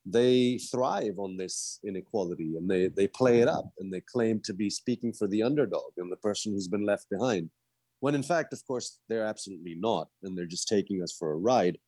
[0.07, 4.53] they thrive on this inequality and they they play it up and they claim to
[4.53, 7.51] be speaking for the underdog and the person who's been left behind,
[8.01, 11.37] when in fact, of course, they're absolutely not, and they're just taking us for a
[11.37, 11.79] ride.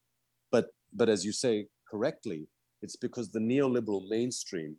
[0.52, 2.48] But but as you say correctly,
[2.82, 4.76] it's because the neoliberal mainstream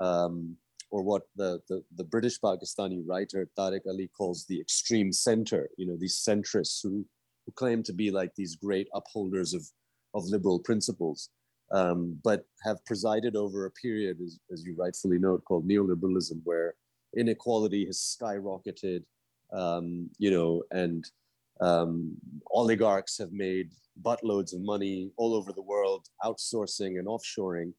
[0.00, 0.56] um,
[0.90, 5.86] or what the, the, the, British Pakistani writer Tariq Ali calls the extreme center, you
[5.86, 7.04] know, these centrists who,
[7.44, 9.66] who claim to be like these great upholders of,
[10.14, 11.30] of liberal principles,
[11.72, 16.74] um, but have presided over a period, as, as you rightfully note, called neoliberalism, where
[17.16, 19.02] inequality has skyrocketed,
[19.52, 21.10] um, you know, and
[21.60, 22.16] um,
[22.50, 23.70] oligarchs have made
[24.02, 27.72] buttloads of money all over the world, outsourcing and offshoring.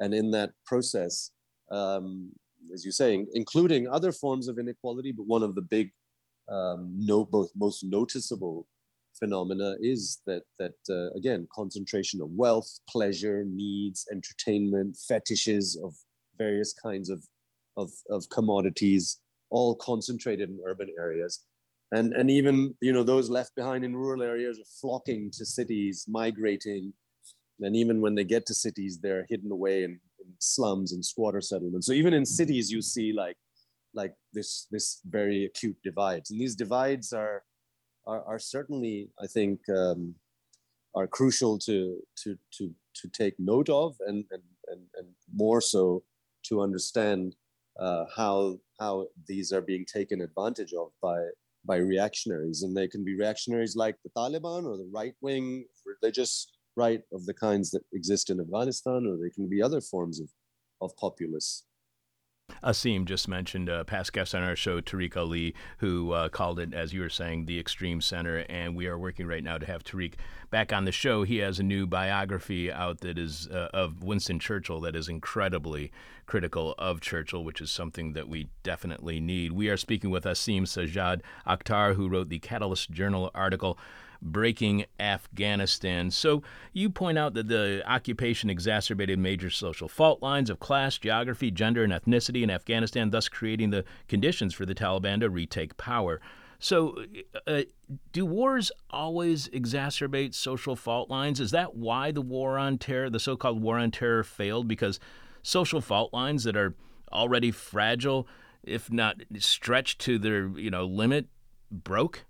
[0.00, 1.30] And in that process,
[1.70, 2.30] um,
[2.72, 5.90] as you're saying, including other forms of inequality, but one of the big,
[6.48, 8.66] um, no, both most noticeable
[9.18, 15.94] phenomena is that that uh, again concentration of wealth, pleasure, needs, entertainment, fetishes of
[16.38, 17.24] various kinds of
[17.76, 19.18] of, of commodities
[19.50, 21.44] all concentrated in urban areas.
[21.92, 26.06] And, and even you know those left behind in rural areas are flocking to cities,
[26.08, 26.94] migrating,
[27.60, 31.40] and even when they get to cities, they're hidden away in, in slums and squatter
[31.40, 31.86] settlements.
[31.86, 33.36] So even in cities, you see like
[33.94, 37.42] like this this very acute divides, and these divides are
[38.06, 40.14] are, are certainly, I think, um,
[40.94, 46.02] are crucial to to to to take note of, and and and, and more so
[46.48, 47.36] to understand
[47.78, 51.18] uh, how how these are being taken advantage of by
[51.64, 56.48] by reactionaries, and they can be reactionaries like the Taliban or the right wing religious
[56.76, 60.28] right of the kinds that exist in Afghanistan, or they can be other forms of
[60.80, 61.64] of populists.
[62.62, 66.58] Asim just mentioned a uh, past guest on our show, Tariq Ali, who uh, called
[66.58, 68.44] it, as you were saying, the extreme center.
[68.48, 70.14] And we are working right now to have Tariq
[70.50, 71.22] back on the show.
[71.22, 75.90] He has a new biography out that is uh, of Winston Churchill that is incredibly
[76.26, 79.52] critical of Churchill, which is something that we definitely need.
[79.52, 83.78] We are speaking with Asim Sajjad Akhtar, who wrote the Catalyst Journal article
[84.22, 86.10] breaking Afghanistan.
[86.10, 86.42] So
[86.72, 91.82] you point out that the occupation exacerbated major social fault lines of class, geography, gender,
[91.82, 96.20] and ethnicity in Afghanistan, thus creating the conditions for the Taliban to retake power.
[96.60, 97.04] So,
[97.48, 97.62] uh,
[98.12, 101.40] do wars always exacerbate social fault lines?
[101.40, 104.68] Is that why the war on terror, the so called war on terror, failed?
[104.68, 105.00] Because
[105.42, 106.76] social fault lines that are
[107.12, 108.28] already fragile,
[108.62, 111.26] if not stretched to their you know limit,
[111.72, 112.26] broke?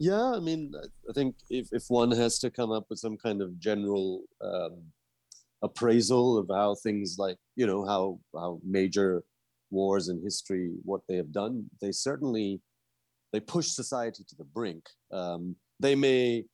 [0.00, 0.72] Yeah, I mean,
[1.10, 4.78] I think if, if one has to come up with some kind of general um,
[5.60, 9.22] appraisal of how things like, you know, how, how major
[9.70, 12.62] wars in history, what they have done, they certainly,
[13.34, 14.88] they push society to the brink.
[15.12, 16.44] Um, they may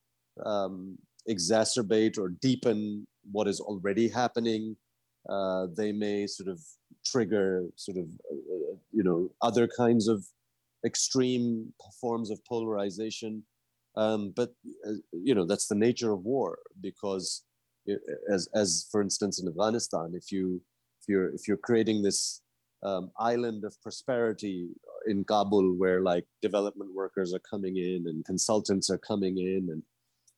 [0.45, 0.99] um,
[1.31, 4.77] exacerbate or deepen what is already happening.
[5.29, 6.61] Uh, they may sort of
[7.05, 10.27] trigger sort of, uh, uh you know, other kinds of
[10.87, 13.43] extreme forms of polarization.
[13.97, 14.51] Um, but
[14.87, 17.45] uh, you know that's the nature of war because,
[18.33, 20.61] as as for instance in Afghanistan, if you
[21.01, 22.43] if you're if you're creating this
[22.83, 24.69] um, island of prosperity
[25.07, 29.83] in Kabul where like development workers are coming in and consultants are coming in and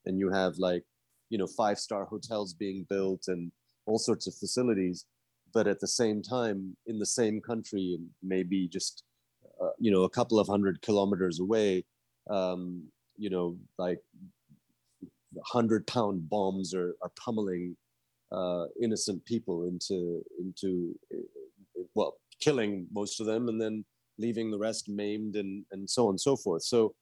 [0.07, 0.85] and you have like
[1.31, 3.51] you know five star hotels being built and
[3.87, 5.07] all sorts of facilities
[5.53, 9.03] but at the same time in the same country maybe just
[9.63, 11.85] uh, you know a couple of hundred kilometers away
[12.31, 12.83] um,
[13.17, 14.01] you know like
[15.45, 17.77] hundred pound bombs are, are pummeling
[18.33, 20.95] uh, innocent people into into
[21.95, 23.85] well killing most of them and then
[24.19, 26.63] leaving the rest maimed and and so on and so forth.
[26.63, 26.95] So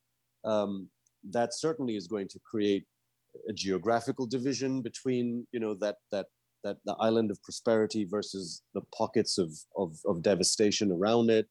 [0.44, 0.88] um,
[1.30, 2.84] that certainly is going to create
[3.48, 6.26] a geographical division between you know that that
[6.64, 11.46] that the island of prosperity versus the pockets of of, of devastation around it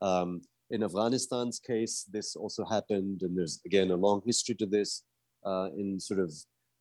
[0.00, 5.04] um, in Afghanistan's case, this also happened, and there's again a long history to this.
[5.44, 6.32] Uh, in sort of,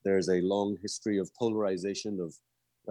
[0.04, 2.34] there's a long history of polarization of,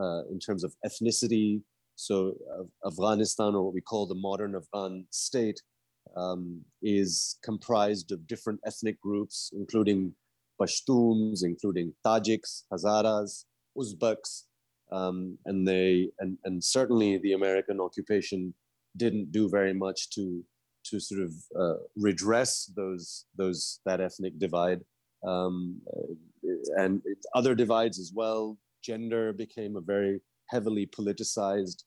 [0.03, 1.61] uh, in terms of ethnicity.
[1.97, 5.61] So uh, Afghanistan, or what we call the modern Afghan state,
[6.17, 10.15] um, is comprised of different ethnic groups, including
[10.61, 13.45] Pashtuns, including Tajiks, Hazaras,
[13.77, 14.45] Uzbeks,
[14.93, 18.55] um, and they and, and certainly the American occupation
[18.97, 20.43] didn't do very much to
[20.91, 24.81] to sort of uh, redress those those that ethnic divide
[25.27, 25.81] um,
[26.77, 27.03] and
[27.35, 28.59] other divides as well.
[28.85, 31.83] Gender became a very heavily politicized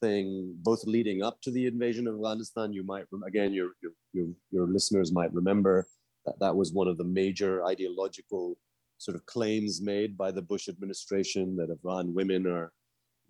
[0.00, 2.72] thing, both leading up to the invasion of Afghanistan.
[2.72, 5.86] You might again, your your your, your listeners might remember
[6.26, 8.56] that that was one of the major ideological
[8.98, 12.72] sort of claims made by the Bush administration that Afghan women are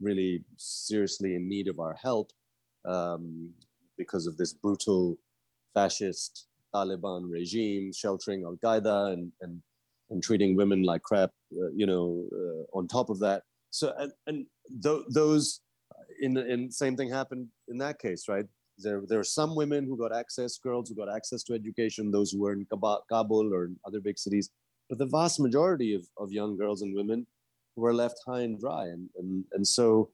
[0.01, 2.31] really seriously in need of our help.
[2.85, 3.51] Um,
[3.99, 5.19] because of this brutal
[5.75, 9.61] fascist Taliban regime sheltering Al Qaeda and, and,
[10.09, 13.43] and treating women like crap, uh, you know, uh, on top of that.
[13.71, 14.47] So, and, and
[14.83, 15.61] th- those,
[16.23, 18.47] in, in same thing happened in that case, right?
[18.79, 22.33] There, there are some women who got access, girls who got access to education, those
[22.33, 24.49] who were in Kabul or in other big cities.
[24.89, 27.27] But the vast majority of, of young girls and women
[27.77, 28.87] were left high and dry.
[28.87, 30.11] And, and, and so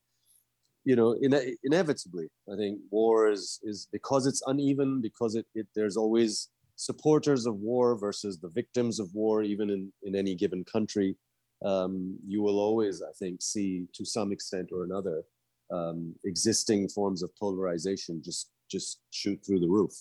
[0.86, 5.66] you know, ine- inevitably, I think war is is because it's uneven, because it, it
[5.74, 10.64] there's always supporters of war versus the victims of war, even in in any given
[10.64, 11.16] country.
[11.64, 15.24] Um, you will always, I think, see to some extent or another
[15.72, 19.92] um, existing forms of polarization just just shoot through the roof.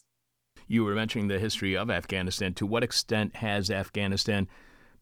[0.67, 2.53] You were mentioning the history of Afghanistan.
[2.55, 4.47] To what extent has Afghanistan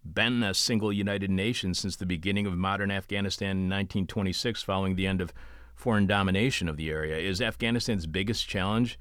[0.05, 5.07] been a single United Nation since the beginning of modern Afghanistan in 1926, following the
[5.07, 5.33] end of
[5.75, 7.17] foreign domination of the area.
[7.17, 8.99] Is Afghanistan's biggest challenge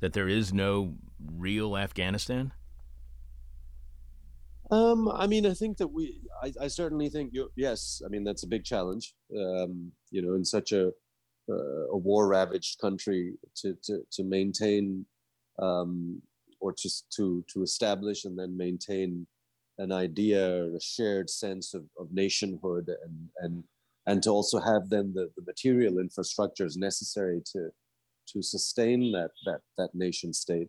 [0.00, 0.94] that there is no
[1.24, 2.52] real Afghanistan?
[4.70, 8.24] Um, I mean, I think that we, I, I certainly think, you, yes, I mean,
[8.24, 10.88] that's a big challenge, um, you know, in such a,
[11.48, 15.04] uh, a war ravaged country to, to, to maintain
[15.58, 16.20] um,
[16.60, 19.26] or just to, to establish and then maintain
[19.78, 23.64] an idea or a shared sense of, of nationhood and, and,
[24.06, 27.70] and to also have then the, the material infrastructures necessary to,
[28.28, 30.68] to sustain that, that, that nation state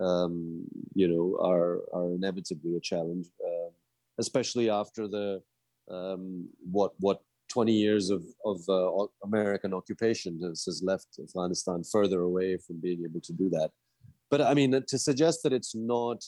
[0.00, 0.64] um,
[0.94, 3.70] you know, are are inevitably a challenge, uh,
[4.18, 5.42] especially after the
[5.90, 12.20] um, what what 20 years of of uh, American occupation has, has left Afghanistan further
[12.20, 13.70] away from being able to do that.
[14.30, 16.22] But I mean, to suggest that it's not,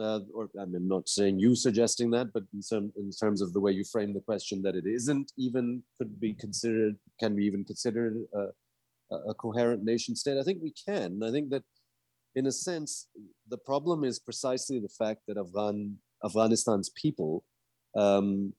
[0.00, 3.52] uh, or I mean, not saying you suggesting that, but in, some, in terms of
[3.52, 7.44] the way you frame the question, that it isn't even could be considered, can be
[7.44, 10.38] even considered a, a coherent nation state.
[10.38, 11.22] I think we can.
[11.22, 11.62] I think that
[12.34, 13.08] in a sense,
[13.48, 17.44] the problem is precisely the fact that Afghan, Afghanistan's people
[17.96, 18.52] um,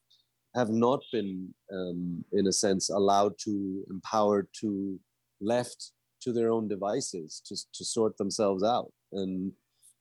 [0.55, 4.99] have not been, um, in a sense, allowed to, empowered to,
[5.39, 8.91] left to their own devices to, to sort themselves out.
[9.11, 9.51] And,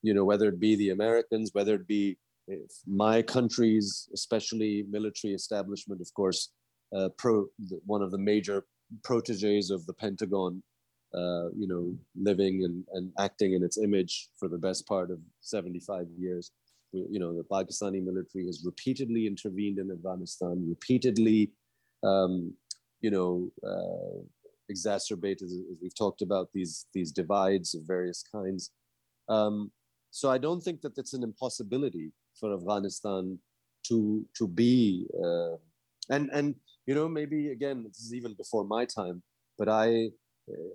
[0.07, 2.17] you know, whether it be the Americans, whether it be
[2.87, 6.41] my country's, especially military establishment, of course,
[6.97, 7.47] uh, pro,
[7.85, 8.59] one of the major
[9.03, 10.63] proteges of the Pentagon
[11.15, 15.19] uh, you know, living and, and acting in its image for the best part of
[15.41, 16.51] 75 years.
[16.93, 21.51] You know, the Pakistani military has repeatedly intervened in Afghanistan, repeatedly,
[22.03, 22.53] um,
[23.01, 24.21] you know, uh,
[24.69, 28.71] exacerbated, as we've talked about, these, these divides of various kinds.
[29.29, 29.71] Um,
[30.17, 32.11] so I don't think that it's an impossibility
[32.41, 33.39] for Afghanistan
[33.89, 35.57] to, to be, uh,
[36.09, 36.55] and, and,
[36.87, 39.23] you know, maybe again, this is even before my time,
[39.59, 40.09] but I,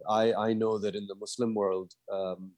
[0.08, 2.52] I, I know that in the Muslim world, um,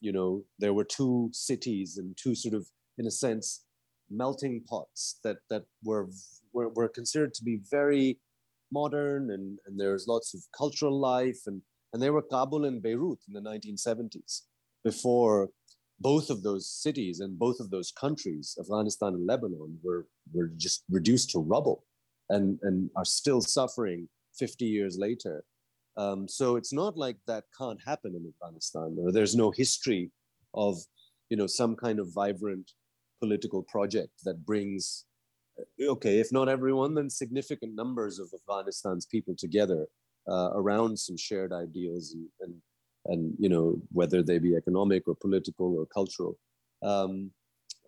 [0.00, 2.64] you know, there were two cities and two sort of,
[2.98, 3.64] in a sense,
[4.08, 6.08] melting pots that that were
[6.52, 8.18] were, were considered to be very
[8.72, 11.62] modern and, and there's lots of cultural life and
[11.92, 14.42] and they were Kabul and Beirut in the 1970s
[14.84, 15.50] before
[16.00, 20.84] both of those cities and both of those countries, Afghanistan and Lebanon, were were just
[20.90, 21.84] reduced to rubble
[22.28, 25.44] and and are still suffering 50 years later
[25.96, 28.96] um, so it's not like that can't happen in Afghanistan.
[28.98, 30.10] Or there's no history
[30.54, 30.78] of,
[31.28, 32.70] you know, some kind of vibrant
[33.20, 35.04] political project that brings,
[35.58, 39.86] uh, okay, if not everyone, then significant numbers of Afghanistan's people together
[40.28, 42.54] uh, around some shared ideals and, and,
[43.06, 46.38] and, you know, whether they be economic or political or cultural.
[46.82, 47.30] Um,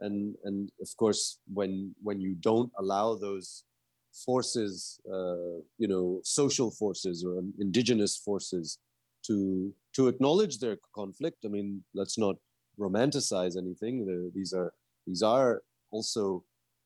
[0.01, 3.65] and, and of course, when, when you don't allow those
[4.13, 8.79] forces, uh, you know, social forces or indigenous forces
[9.27, 11.39] to to acknowledge their conflict.
[11.45, 12.37] I mean, let's not
[12.79, 14.07] romanticize anything.
[14.07, 14.73] The, these are
[15.07, 16.45] these are also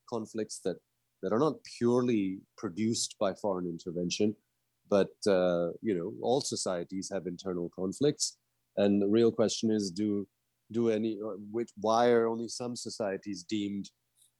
[0.09, 0.77] conflicts that
[1.23, 4.35] that are not purely produced by foreign intervention,
[4.89, 8.37] but uh, you know, all societies have internal conflicts,
[8.75, 10.27] and the real question is, do
[10.71, 11.17] do any
[11.51, 13.89] which why are only some societies deemed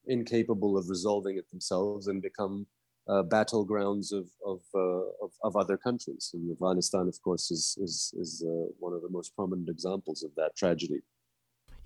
[0.07, 2.65] incapable of resolving it themselves and become
[3.07, 6.31] uh, battlegrounds of of, uh, of, of other countries.
[6.33, 10.31] And Afghanistan, of course, is is is uh, one of the most prominent examples of
[10.35, 11.01] that tragedy.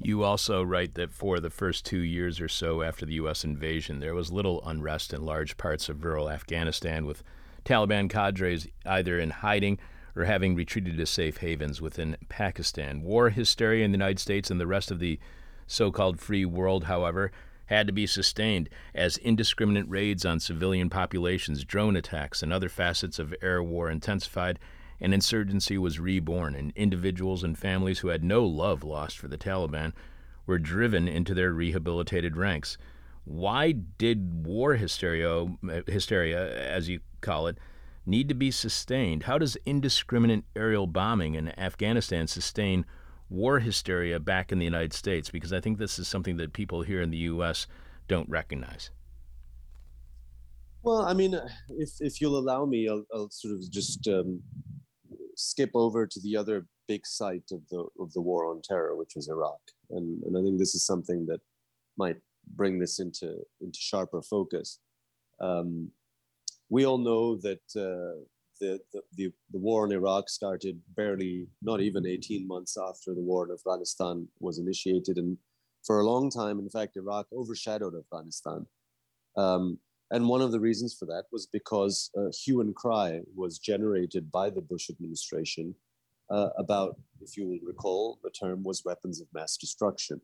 [0.04, 3.44] You also write that for the first two years or so after the U.S.
[3.44, 7.24] invasion, there was little unrest in large parts of rural Afghanistan, with
[7.66, 9.80] Taliban cadres either in hiding
[10.16, 13.02] or having retreated to safe havens within Pakistan.
[13.02, 15.20] War hysteria in the United States and the rest of the
[15.68, 17.32] so called free world, however,
[17.68, 23.18] had to be sustained as indiscriminate raids on civilian populations, drone attacks, and other facets
[23.18, 24.60] of air war intensified,
[25.00, 29.38] and insurgency was reborn, and individuals and families who had no love lost for the
[29.38, 29.94] Taliban
[30.46, 32.78] were driven into their rehabilitated ranks.
[33.24, 35.48] Why did war hysteria,
[35.88, 37.58] hysteria, as you call it,
[38.06, 39.24] need to be sustained?
[39.24, 42.86] How does indiscriminate aerial bombing in Afghanistan sustain
[43.30, 45.30] war hysteria back in the United States?
[45.30, 47.68] Because I think this is something that people here in the U.S.
[48.08, 48.90] don't recognize.
[50.84, 54.42] Well, I mean, if if you'll allow me, I'll, I'll sort of just um,
[55.36, 59.12] skip over to the other big site of the of the war on terror, which
[59.16, 59.62] was Iraq,
[59.92, 61.40] and and I think this is something that
[61.98, 62.18] might
[62.48, 64.80] bring this into into sharper focus.
[65.40, 65.92] Um,
[66.70, 68.24] we all know that uh,
[68.62, 73.22] the, the, the, the war in Iraq started barely, not even 18 months after the
[73.22, 75.18] war in Afghanistan was initiated.
[75.18, 75.38] And
[75.84, 78.66] for a long time, in fact, Iraq overshadowed Afghanistan.
[79.36, 79.80] Um,
[80.12, 84.32] and one of the reasons for that was because uh, hue and cry was generated
[84.32, 85.74] by the Bush administration
[86.30, 90.22] uh, about, if you will recall, the term was weapons of mass destruction.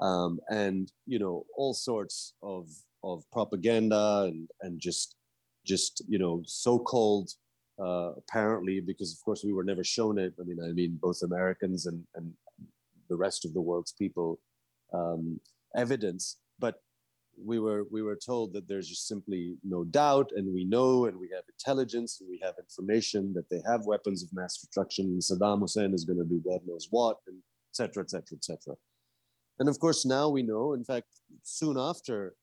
[0.00, 2.68] Um, and you know all sorts of
[3.02, 5.16] of propaganda and and just
[5.64, 7.30] just you know so-called
[7.78, 10.34] uh, apparently because of course we were never shown it.
[10.40, 12.32] I mean, I mean both Americans and and
[13.08, 14.40] the rest of the world's people
[14.92, 15.40] um,
[15.74, 16.80] evidence, but
[17.44, 21.18] we were we were told that there's just simply no doubt, and we know, and
[21.18, 25.20] we have intelligence, and we have information that they have weapons of mass destruction, and
[25.20, 28.44] Saddam Hussein is going to do God knows what, and et cetera, et cetera, et
[28.44, 28.74] cetera.
[29.58, 30.74] And of course, now we know.
[30.74, 31.08] In fact,
[31.42, 32.34] soon after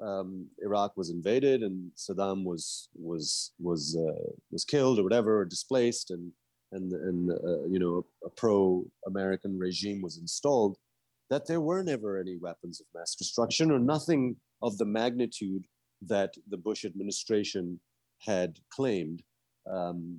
[0.00, 5.44] um, Iraq was invaded and Saddam was was was uh, was killed or whatever, or
[5.44, 6.32] displaced, and
[6.72, 10.76] and and uh, you know a, a pro-American regime was installed,
[11.30, 15.64] that there were never any weapons of mass destruction or nothing of the magnitude
[16.02, 17.80] that the Bush administration
[18.20, 19.22] had claimed
[19.70, 20.18] um,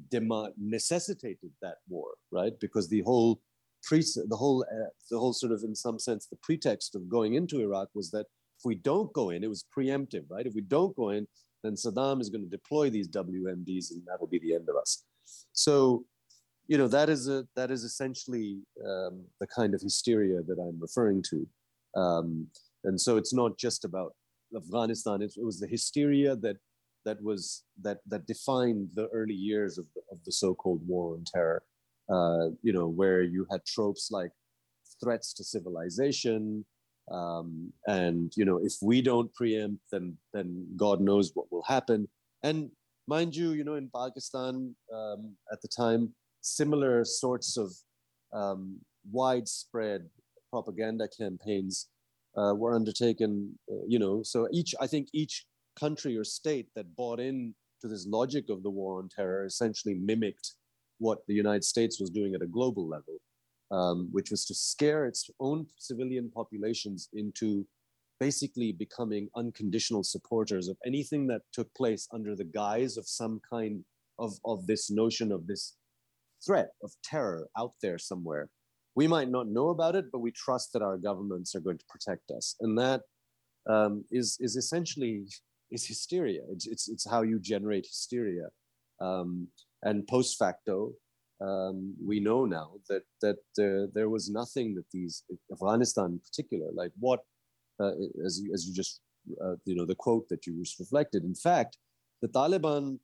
[0.57, 2.53] necessitated that war, right?
[2.59, 3.41] Because the whole
[3.87, 7.33] pre- the whole uh, the whole sort of in some sense the pretext of going
[7.35, 8.25] into Iraq was that
[8.59, 10.45] if we don't go in, it was preemptive, right?
[10.45, 11.27] If we don't go in,
[11.63, 15.03] then Saddam is going to deploy these WMDs, and that'll be the end of us.
[15.53, 16.05] So,
[16.67, 20.79] you know, that is a that is essentially um, the kind of hysteria that I'm
[20.79, 21.47] referring to.
[21.95, 22.47] Um,
[22.83, 24.13] and so, it's not just about
[24.55, 26.57] Afghanistan; it, it was the hysteria that
[27.05, 31.23] that was that that defined the early years of the, of the so-called war on
[31.25, 31.63] terror.
[32.09, 34.31] Uh, you know, where you had tropes like
[35.01, 36.65] threats to civilization,
[37.11, 42.07] um, and you know if we don't preempt then then god knows what will happen.
[42.43, 42.69] And
[43.07, 47.73] mind you you know in pakistan um, at the time similar sorts of
[48.33, 48.77] um,
[49.11, 50.09] widespread
[50.51, 51.87] propaganda campaigns
[52.37, 55.45] uh, were undertaken uh, you know so each i think each
[55.79, 59.95] country or state that bought in to this logic of the war on terror essentially
[59.95, 60.53] mimicked
[60.99, 63.17] what the united states was doing at a global level
[63.71, 67.65] um, which was to scare its own civilian populations into
[68.19, 73.83] basically becoming unconditional supporters of anything that took place under the guise of some kind
[74.19, 75.75] of, of this notion of this
[76.45, 78.49] threat of terror out there somewhere.
[78.95, 81.85] We might not know about it, but we trust that our governments are going to
[81.87, 82.55] protect us.
[82.61, 83.01] And that
[83.69, 85.25] um, is is, essentially
[85.69, 86.41] is hysteria.
[86.51, 88.47] It's, it's, it's how you generate hysteria.
[88.99, 89.49] Um,
[89.83, 90.93] and post facto,
[91.39, 96.67] um, we know now that that uh, there was nothing that these Afghanistan in particular,
[96.73, 97.21] like what
[97.79, 97.91] uh,
[98.25, 99.01] as you, as you just
[99.43, 101.23] uh, you know the quote that you just reflected.
[101.23, 101.77] In fact,
[102.21, 102.99] the Taliban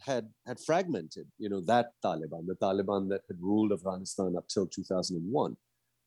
[0.00, 1.26] had had fragmented.
[1.38, 5.56] You know that Taliban, the Taliban that had ruled Afghanistan up till 2001,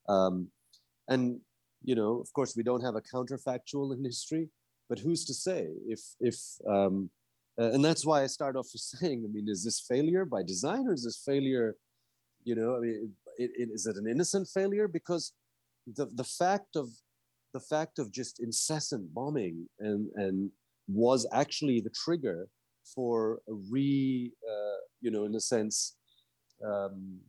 [0.07, 0.47] um,
[1.07, 1.39] and
[1.83, 4.49] you know of course we don't have a counterfactual in history,
[4.87, 6.37] but who's to say if if
[6.69, 7.09] um,
[7.59, 10.43] uh, and that's why I start off with saying, I mean, is this failure by
[10.43, 11.75] design or is this failure,
[12.43, 14.87] you know, I mean, it, it, is it an innocent failure?
[14.87, 15.33] Because
[15.87, 16.89] the, the fact of
[17.53, 20.49] the fact of just incessant bombing and, and
[20.87, 22.47] was actually the trigger
[22.95, 25.97] for a re, uh, you know, in a sense,
[26.65, 27.19] um,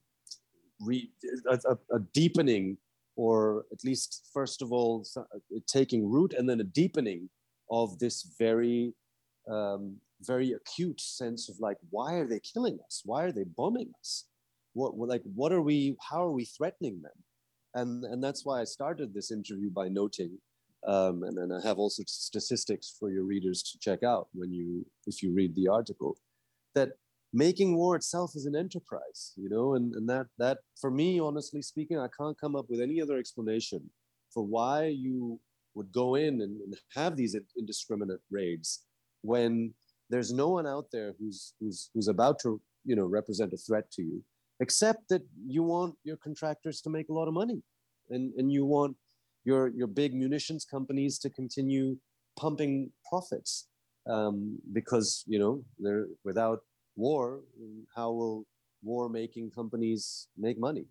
[0.80, 1.10] re,
[1.50, 2.76] a, a, deepening
[3.16, 5.04] or at least first of all
[5.66, 7.28] taking root and then a deepening
[7.70, 8.94] of this very
[9.50, 13.02] um, very acute sense of like, why are they killing us?
[13.04, 14.26] Why are they bombing us?
[14.74, 15.96] What, like, what are we?
[16.10, 17.18] How are we threatening them?
[17.74, 20.38] And and that's why I started this interview by noting,
[20.86, 24.86] um, and then I have also statistics for your readers to check out when you
[25.06, 26.16] if you read the article,
[26.74, 26.90] that
[27.32, 31.62] making war itself is an enterprise, you know, and, and that that for me, honestly
[31.62, 33.90] speaking, I can't come up with any other explanation
[34.32, 35.40] for why you
[35.74, 38.84] would go in and, and have these indiscriminate raids
[39.22, 39.72] when
[40.12, 43.90] there's no one out there who's who's who's about to you know represent a threat
[43.96, 44.22] to you
[44.62, 47.62] except that you want your contractors to make a lot of money.
[48.10, 48.96] And and you want
[49.44, 51.96] your your big munitions companies to continue
[52.38, 53.66] pumping profits
[54.08, 56.60] um, because you know they're without
[56.96, 57.40] war
[57.96, 58.44] how will
[58.82, 60.86] war making companies make money?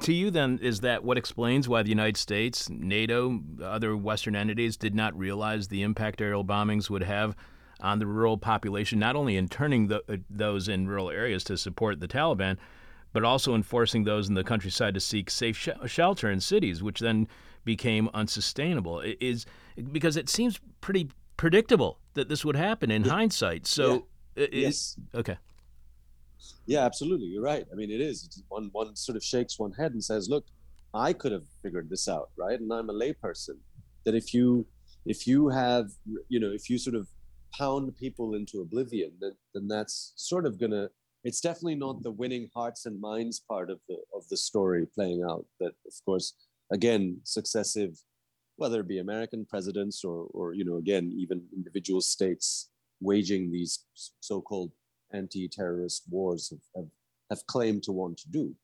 [0.00, 4.76] To you, then, is that what explains why the United States, NATO, other Western entities
[4.76, 7.36] did not realize the impact aerial bombings would have
[7.82, 11.56] on the rural population, not only in turning the, uh, those in rural areas to
[11.56, 12.56] support the Taliban,
[13.12, 16.82] but also in forcing those in the countryside to seek safe sh- shelter in cities,
[16.82, 17.26] which then
[17.64, 19.00] became unsustainable.
[19.00, 19.46] It is
[19.92, 23.10] because it seems pretty predictable that this would happen in yeah.
[23.10, 23.66] hindsight.
[23.66, 24.06] So,
[24.36, 24.44] yeah.
[24.44, 25.36] it, yes, okay.
[26.66, 27.26] Yeah, absolutely.
[27.26, 27.66] You're right.
[27.70, 28.24] I mean, it is.
[28.24, 30.46] It's one one sort of shakes one head and says, "Look,
[30.94, 33.56] I could have figured this out, right?" And I'm a layperson.
[34.04, 34.66] That if you
[35.04, 35.90] if you have
[36.28, 37.08] you know if you sort of
[37.56, 40.88] pound people into oblivion, then, then that's sort of gonna.
[41.22, 45.22] It's definitely not the winning hearts and minds part of the of the story playing
[45.28, 45.44] out.
[45.58, 46.34] That of course,
[46.72, 48.00] again, successive,
[48.56, 52.70] whether it be American presidents or or you know again even individual states
[53.00, 53.86] waging these
[54.20, 54.70] so-called
[55.12, 56.90] anti-terrorist wars have, have,
[57.30, 58.54] have claimed to want to do.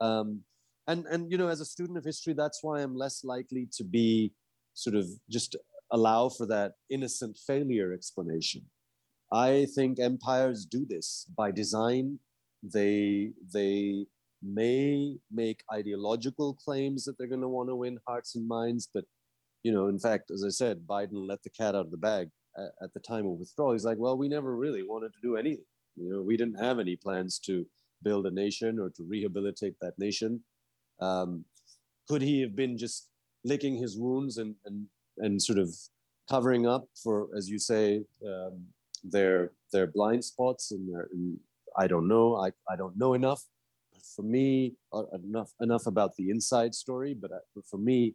[0.00, 0.42] Um,
[0.88, 3.84] and and you know as a student of history that's why i'm less likely to
[3.84, 4.32] be
[4.74, 5.54] sort of just
[5.90, 8.62] allow for that innocent failure explanation.
[9.32, 11.26] I think empires do this.
[11.36, 12.18] By design
[12.62, 14.06] they they
[14.42, 19.04] may make ideological claims that they're going to want to win hearts and minds but
[19.62, 22.28] you know in fact as i said biden let the cat out of the bag
[22.58, 23.72] at, at the time of withdrawal.
[23.72, 25.64] He's like well we never really wanted to do anything.
[25.96, 27.66] You know we didn't have any plans to
[28.02, 30.42] build a nation or to rehabilitate that nation.
[31.00, 31.44] Um,
[32.08, 33.08] could he have been just
[33.44, 34.86] licking his wounds and and
[35.20, 35.74] and sort of
[36.28, 38.64] covering up for, as you say, um,
[39.04, 41.08] their their blind spots and their?
[41.12, 41.38] And
[41.76, 42.36] I don't know.
[42.36, 43.42] I I don't know enough.
[44.16, 47.14] For me, uh, enough enough about the inside story.
[47.14, 48.14] But, I, but for me,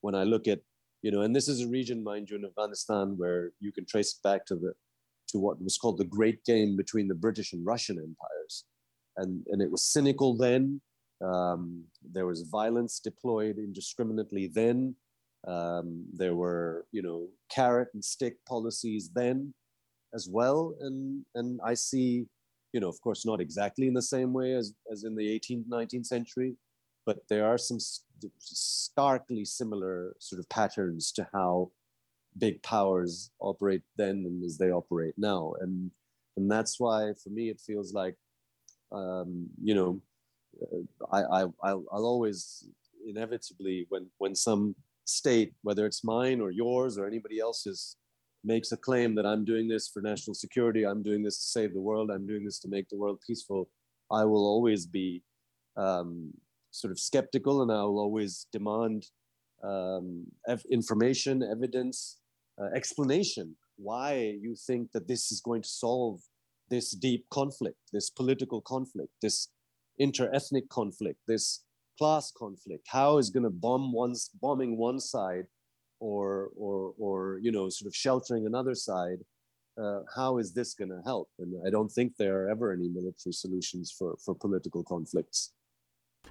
[0.00, 0.60] when I look at
[1.02, 4.14] you know, and this is a region, mind you, in Afghanistan, where you can trace
[4.14, 4.72] it back to the
[5.28, 8.64] to what was called the Great Game between the British and Russian empires,
[9.16, 10.80] and and it was cynical then
[11.22, 14.94] um, there was violence deployed indiscriminately then.
[15.46, 19.52] Um, there were, you know, carrot and stick policies then
[20.14, 20.74] as well.
[20.80, 22.26] And, and I see,
[22.72, 25.68] you know, of course, not exactly in the same way as, as in the 18th,
[25.68, 26.54] 19th century,
[27.04, 31.70] but there are some st- starkly similar sort of patterns to how
[32.38, 35.54] big powers operate then and as they operate now.
[35.60, 35.90] And,
[36.36, 38.16] and that's why, for me, it feels like,
[38.92, 40.00] um, you know,
[41.10, 42.68] I, I I'll, I'll always
[43.06, 44.74] inevitably when when some
[45.04, 47.96] state, whether it's mine or yours or anybody else's,
[48.44, 51.74] makes a claim that I'm doing this for national security, I'm doing this to save
[51.74, 53.68] the world, I'm doing this to make the world peaceful,
[54.10, 55.22] I will always be
[55.76, 56.32] um,
[56.70, 59.06] sort of skeptical and I will always demand
[59.62, 60.26] um,
[60.70, 62.18] information, evidence,
[62.60, 66.20] uh, explanation why you think that this is going to solve
[66.70, 69.48] this deep conflict, this political conflict, this
[69.98, 71.64] inter-ethnic conflict, this
[71.98, 72.86] class conflict.
[72.88, 75.46] How is going to bomb one's bombing one side,
[76.00, 79.18] or or or you know sort of sheltering another side?
[79.82, 81.28] Uh, how is this going to help?
[81.38, 85.52] And I don't think there are ever any military solutions for for political conflicts.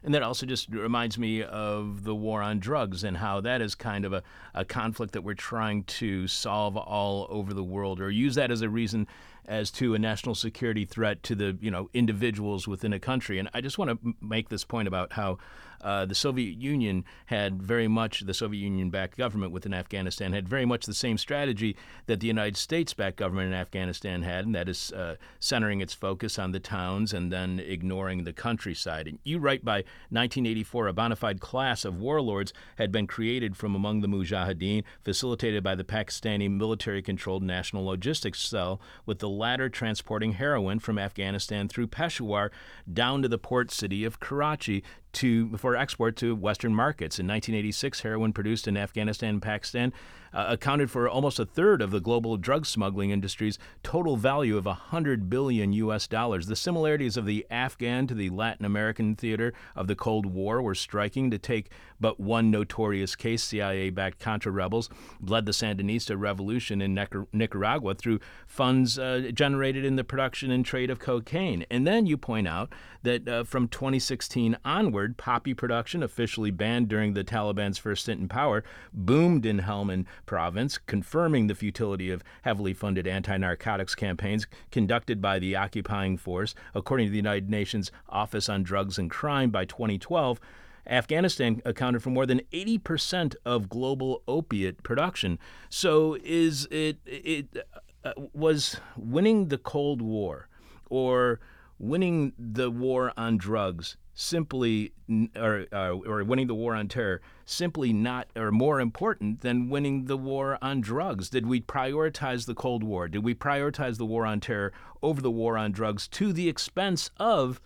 [0.04, 3.76] And that also just reminds me of the war on drugs and how that is
[3.76, 8.10] kind of a, a conflict that we're trying to solve all over the world, or
[8.10, 9.08] use that as a reason
[9.48, 13.40] as to a national security threat to the you know individuals within a country.
[13.40, 15.38] And I just want to make this point about how
[15.84, 20.66] uh, the Soviet Union had very much the Soviet Union-backed government within Afghanistan had very
[20.66, 21.76] much the same strategy
[22.06, 26.38] that the United States-backed government in Afghanistan had, and that is uh, centering its focus
[26.38, 29.08] on the towns and then ignoring the countryside.
[29.08, 29.78] And you write by
[30.10, 35.64] 1984, a bona fide class of warlords had been created from among the Mujahideen, facilitated
[35.64, 41.88] by the Pakistani military-controlled National Logistics Cell, with the latter transporting heroin from Afghanistan through
[41.88, 42.52] Peshawar
[42.92, 44.84] down to the port city of Karachi
[45.14, 47.20] to for export to Western markets.
[47.20, 49.94] In 1986, heroin produced in Afghanistan and Pakistan
[50.34, 54.66] uh, accounted for almost a third of the global drug smuggling industry's total value of
[54.66, 56.08] 100 billion U.S.
[56.08, 56.48] dollars.
[56.48, 60.76] The similarities of the Afghan to the Latin American theater of the Cold War were
[60.76, 61.32] striking.
[61.32, 64.90] To take but one notorious case, CIA-backed Contra rebels
[65.22, 67.00] led the Sandinista revolution in
[67.32, 71.66] Nicaragua through funds uh, generated in the production and trade of cocaine.
[71.70, 77.14] And then you point out that uh, from 2016 onward, poppy production, officially banned during
[77.14, 82.74] the Taliban's first stint in power, boomed in Helmand province, confirming the futility of heavily
[82.74, 86.56] funded anti narcotics campaigns conducted by the occupying force.
[86.74, 90.40] According to the United Nations Office on Drugs and Crime, by 2012,
[90.88, 95.38] Afghanistan accounted for more than 80% of global opiate production.
[95.70, 97.68] So, is it, it
[98.04, 100.48] uh, was winning the Cold War
[100.90, 101.40] or
[101.78, 104.94] winning the war on drugs simply
[105.36, 110.06] or, uh, or winning the war on terror simply not or more important than winning
[110.06, 114.26] the war on drugs did we prioritize the cold war did we prioritize the war
[114.26, 117.62] on terror over the war on drugs to the expense of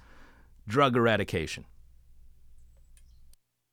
[0.68, 1.66] drug eradication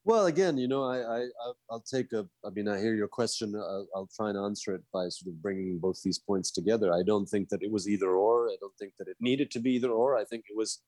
[0.04, 1.26] well, again, you know, I, I
[1.70, 2.26] I'll take a.
[2.44, 3.54] I mean, I hear your question.
[3.54, 6.92] I'll, I'll, try and answer it by sort of bringing both these points together.
[6.92, 8.48] I don't think that it was either or.
[8.48, 10.16] I don't think that it needed to be either or.
[10.16, 10.80] I think it was,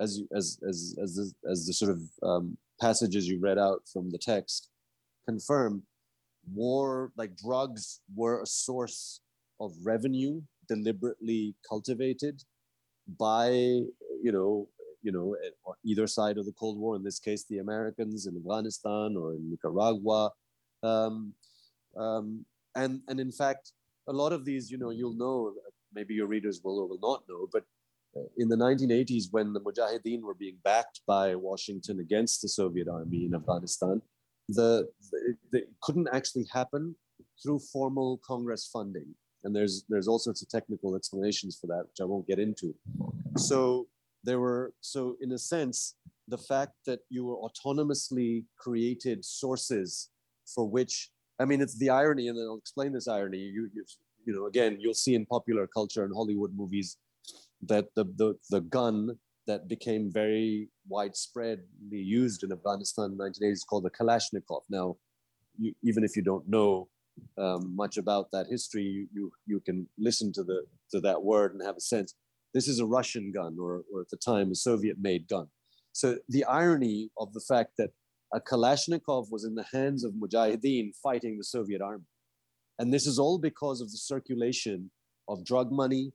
[0.00, 4.10] as as as as the, as the sort of um, passages you read out from
[4.10, 4.68] the text
[5.26, 5.82] confirm,
[6.52, 9.20] more like drugs were a source
[9.60, 12.42] of revenue deliberately cultivated
[13.18, 14.68] by you know
[15.02, 15.36] you know
[15.84, 16.96] either side of the Cold War.
[16.96, 20.30] In this case, the Americans in Afghanistan or in Nicaragua,
[20.82, 21.32] um,
[21.96, 22.44] um,
[22.74, 23.72] and and in fact,
[24.08, 25.52] a lot of these, you know, you'll know.
[25.94, 27.64] Maybe your readers will or will not know, but
[28.36, 33.24] in the 1980s, when the Mujahideen were being backed by Washington against the Soviet army
[33.26, 34.02] in Afghanistan,
[34.48, 34.88] the,
[35.50, 36.94] the, it couldn't actually happen
[37.42, 39.14] through formal Congress funding.
[39.44, 42.74] And there's there's all sorts of technical explanations for that, which I won't get into.
[43.36, 43.86] So
[44.24, 45.94] there were so in a sense,
[46.26, 50.10] the fact that you were autonomously created sources
[50.52, 53.38] for which I mean it's the irony, and I'll explain this irony.
[53.38, 53.84] You you,
[54.24, 56.96] you know again you'll see in popular culture and Hollywood movies
[57.62, 63.52] that the, the, the gun that became very widespreadly used in Afghanistan in the 1980s
[63.52, 64.62] is called the Kalashnikov.
[64.68, 64.96] Now,
[65.58, 66.88] you, even if you don't know
[67.38, 71.54] um, much about that history, you, you, you can listen to, the, to that word
[71.54, 72.14] and have a sense.
[72.52, 75.46] This is a Russian gun, or, or at the time, a Soviet made gun.
[75.92, 77.90] So the irony of the fact that
[78.34, 82.04] a Kalashnikov was in the hands of Mujahideen fighting the Soviet army.
[82.78, 84.90] And this is all because of the circulation
[85.28, 86.12] of drug money,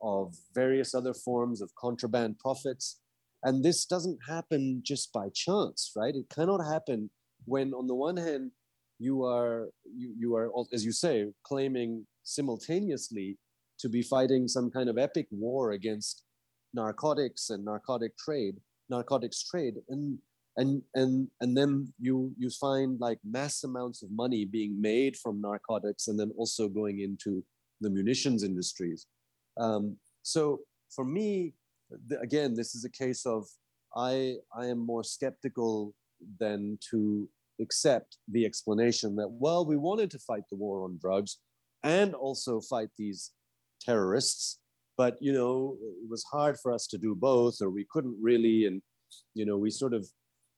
[0.00, 3.00] of various other forms of contraband profits.
[3.44, 6.14] And this doesn't happen just by chance, right?
[6.14, 7.10] It cannot happen
[7.44, 8.50] when, on the one hand,
[8.98, 13.38] you are you, you are as you say claiming simultaneously
[13.78, 16.24] to be fighting some kind of epic war against
[16.74, 18.56] narcotics and narcotic trade
[18.90, 20.18] narcotics trade and
[20.56, 25.40] and and and then you you find like mass amounts of money being made from
[25.40, 27.44] narcotics and then also going into
[27.80, 29.06] the munitions industries
[29.58, 30.60] um, so
[30.94, 31.54] for me,
[32.20, 33.46] again, this is a case of
[33.96, 35.94] I, I am more skeptical
[36.38, 37.28] than to
[37.60, 41.38] accept the explanation that, well, we wanted to fight the war on drugs
[41.82, 43.32] and also fight these
[43.80, 44.58] terrorists,
[44.96, 48.66] but, you know, it was hard for us to do both, or we couldn't really.
[48.66, 48.82] And,
[49.34, 50.06] you know, we sort of,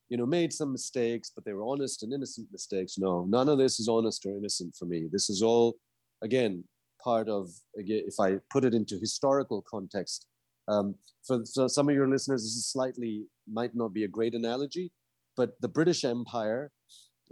[0.09, 2.97] you know, made some mistakes, but they were honest and innocent mistakes.
[2.97, 5.07] No, none of this is honest or innocent for me.
[5.11, 5.75] This is all,
[6.21, 6.63] again,
[7.03, 10.27] part of, if I put it into historical context,
[10.67, 10.95] um,
[11.25, 14.91] for, some of your listeners, this is slightly, might not be a great analogy,
[15.35, 16.71] but the British Empire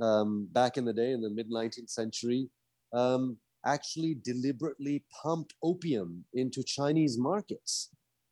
[0.02, 2.50] um, back in the day in the mid 19th century
[2.94, 7.90] um, actually deliberately pumped opium into Chinese markets.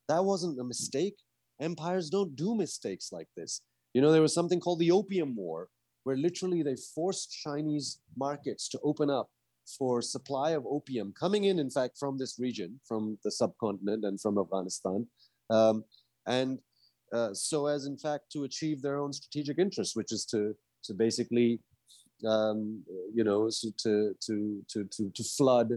[0.08, 1.16] That wasn't a mistake.
[1.60, 3.62] Empires don't do mistakes like this.
[3.94, 5.70] You know, there was something called the Opium War,
[6.04, 9.30] where literally they forced Chinese markets to open up
[9.78, 14.20] for supply of opium coming in, in fact, from this region, from the subcontinent and
[14.20, 15.06] from Afghanistan.
[15.50, 15.84] Um,
[16.26, 16.60] and
[17.14, 20.94] uh, so as in fact to achieve their own strategic interests, which is to, to
[20.94, 21.60] basically,
[22.26, 25.72] um, you know, so to, to, to, to, to flood,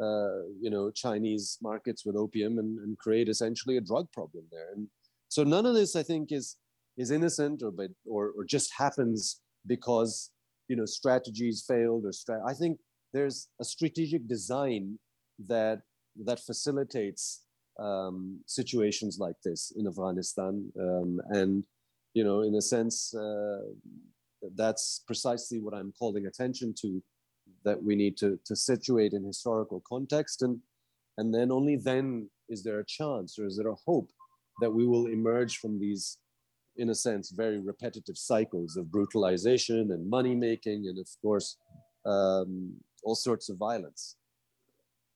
[0.00, 4.70] uh, you know, Chinese markets with opium and, and create essentially a drug problem there.
[4.74, 4.86] And
[5.28, 6.56] so none of this, I think, is,
[6.96, 7.72] is innocent or,
[8.06, 10.30] or, or just happens because,
[10.68, 12.78] you know, strategies failed or stra- I think
[13.12, 14.98] there's a strategic design
[15.46, 15.80] that
[16.24, 17.44] that facilitates
[17.78, 21.64] um, situations like this in Afghanistan, um, and
[22.14, 23.60] you know, in a sense, uh,
[24.56, 27.02] that's precisely what I'm calling attention to.
[27.64, 30.58] That we need to to situate in historical context, and
[31.16, 34.10] and then only then is there a chance, or is there a hope
[34.60, 36.18] that we will emerge from these,
[36.76, 41.56] in a sense, very repetitive cycles of brutalization and money making, and of course,
[42.04, 44.16] um, all sorts of violence.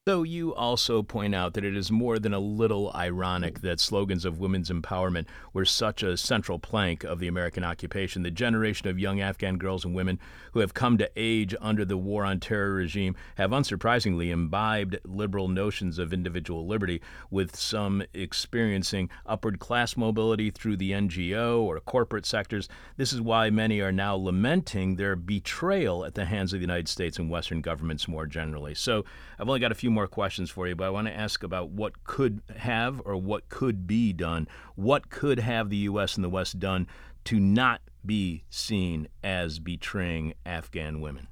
[0.04, 4.24] Though you also point out that it is more than a little ironic that slogans
[4.24, 8.98] of women's empowerment were such a central plank of the American occupation, the generation of
[8.98, 10.18] young Afghan girls and women
[10.54, 15.46] who have come to age under the war on terror regime have unsurprisingly imbibed liberal
[15.46, 17.00] notions of individual liberty,
[17.30, 22.68] with some experiencing upward class mobility through the NGO or corporate sectors.
[22.96, 26.88] This is why many are now lamenting their betrayal at the hands of the United
[26.88, 28.74] States and Western governments more generally.
[28.74, 29.04] So
[29.38, 31.70] I've only got a few more questions for you, but I want to ask about
[31.70, 34.48] what could have or what could be done.
[34.74, 36.16] What could have the U.S.
[36.16, 36.86] and the West done
[37.24, 41.28] to not be seen as betraying Afghan women?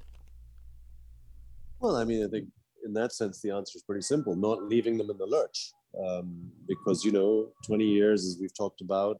[1.79, 2.47] Well, I mean, I think
[2.85, 5.71] in that sense, the answer is pretty simple not leaving them in the lurch.
[6.07, 9.19] Um, because, you know, 20 years, as we've talked about,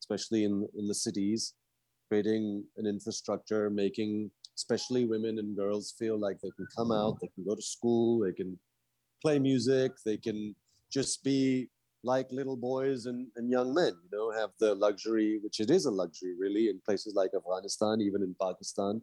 [0.00, 1.54] especially in, in the cities,
[2.08, 7.30] creating an infrastructure, making especially women and girls feel like they can come out, they
[7.34, 8.58] can go to school, they can
[9.22, 10.54] play music, they can
[10.92, 11.68] just be
[12.04, 15.86] like little boys and, and young men, you know, have the luxury, which it is
[15.86, 19.00] a luxury really in places like Afghanistan, even in Pakistan,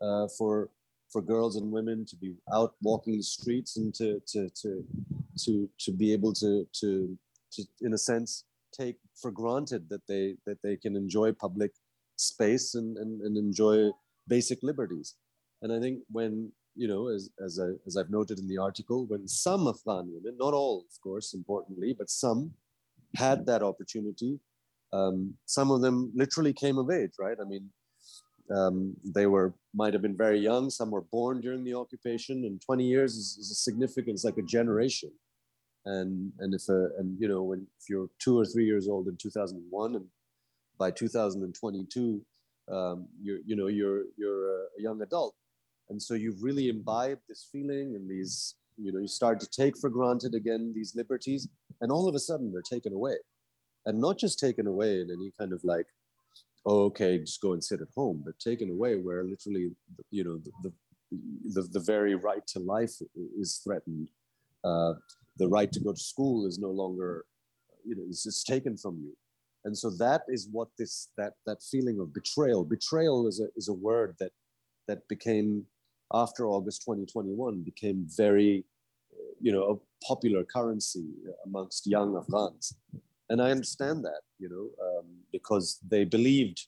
[0.00, 0.70] uh, for
[1.10, 4.84] for girls and women to be out walking the streets and to to to
[5.44, 7.16] to to be able to to
[7.52, 11.72] to in a sense take for granted that they that they can enjoy public
[12.16, 13.90] space and and, and enjoy
[14.28, 15.14] basic liberties
[15.62, 19.06] and i think when you know as as, I, as i've noted in the article
[19.06, 22.52] when some afghan women not all of course importantly but some
[23.16, 24.38] had that opportunity
[24.92, 27.70] um, some of them literally came of age right i mean
[28.50, 30.70] um, they were might have been very young.
[30.70, 34.14] Some were born during the occupation, and 20 years is, is a significant.
[34.14, 35.10] It's like a generation.
[35.84, 39.08] And and if a and you know when if you're two or three years old
[39.08, 40.06] in 2001, and
[40.78, 42.22] by 2022,
[42.70, 45.34] um, you're you know you're you're a young adult,
[45.90, 49.76] and so you've really imbibed this feeling and these you know you start to take
[49.76, 51.48] for granted again these liberties,
[51.80, 53.16] and all of a sudden they're taken away,
[53.86, 55.86] and not just taken away in any kind of like
[56.68, 59.70] oh, okay, just go and sit at home, but taken away where literally,
[60.10, 60.72] you know, the,
[61.54, 62.92] the, the very right to life
[63.38, 64.08] is threatened.
[64.62, 64.92] Uh,
[65.38, 67.24] the right to go to school is no longer,
[67.84, 69.16] you know, it's, it's taken from you.
[69.68, 73.68] And so that is what this, that, that feeling of betrayal, betrayal is a, is
[73.68, 74.32] a word that,
[74.88, 75.64] that became,
[76.12, 78.64] after August 2021, became very,
[79.40, 81.06] you know, a popular currency
[81.46, 82.74] amongst young Afghans
[83.30, 86.66] and I understand that, you know, um, because they believed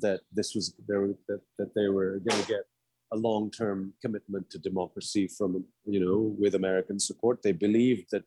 [0.00, 2.64] that this was there that, that they were going to get
[3.12, 7.42] a long-term commitment to democracy from, you know, with American support.
[7.42, 8.24] They believed that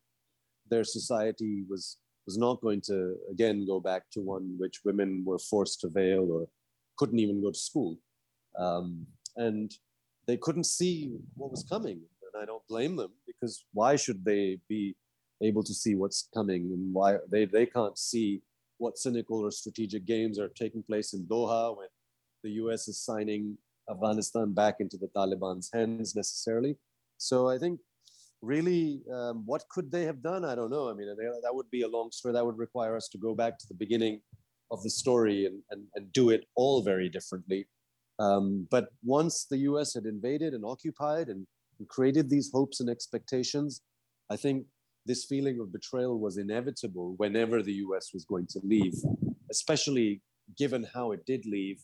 [0.70, 1.98] their society was
[2.30, 2.98] was not going to
[3.34, 6.44] again go back to one which women were forced to veil or
[7.00, 7.98] couldn't even go to school,
[8.66, 8.88] um,
[9.48, 9.68] and
[10.28, 10.94] they couldn't see
[11.40, 12.00] what was coming.
[12.26, 14.96] And I don't blame them because why should they be
[15.42, 18.44] able to see what's coming and why they, they can't see
[18.78, 21.88] what cynical or strategic games are taking place in Doha when
[22.44, 23.58] the US is signing
[23.90, 26.78] Afghanistan back into the Taliban's hands necessarily.
[27.18, 27.80] So I think
[28.42, 30.46] really, um, what could they have done?
[30.46, 30.90] I don't know.
[30.90, 32.34] I mean, that would be a long story.
[32.34, 34.22] That would require us to go back to the beginning
[34.72, 37.68] of the story and, and, and do it all very differently.
[38.20, 41.48] Um, but once the US had invaded and occupied and,
[41.80, 43.82] and created these hopes and expectations,
[44.30, 44.66] I think
[45.06, 48.94] this feeling of betrayal was inevitable whenever the US was going to leave,
[49.50, 50.22] especially
[50.58, 51.82] given how it did leave.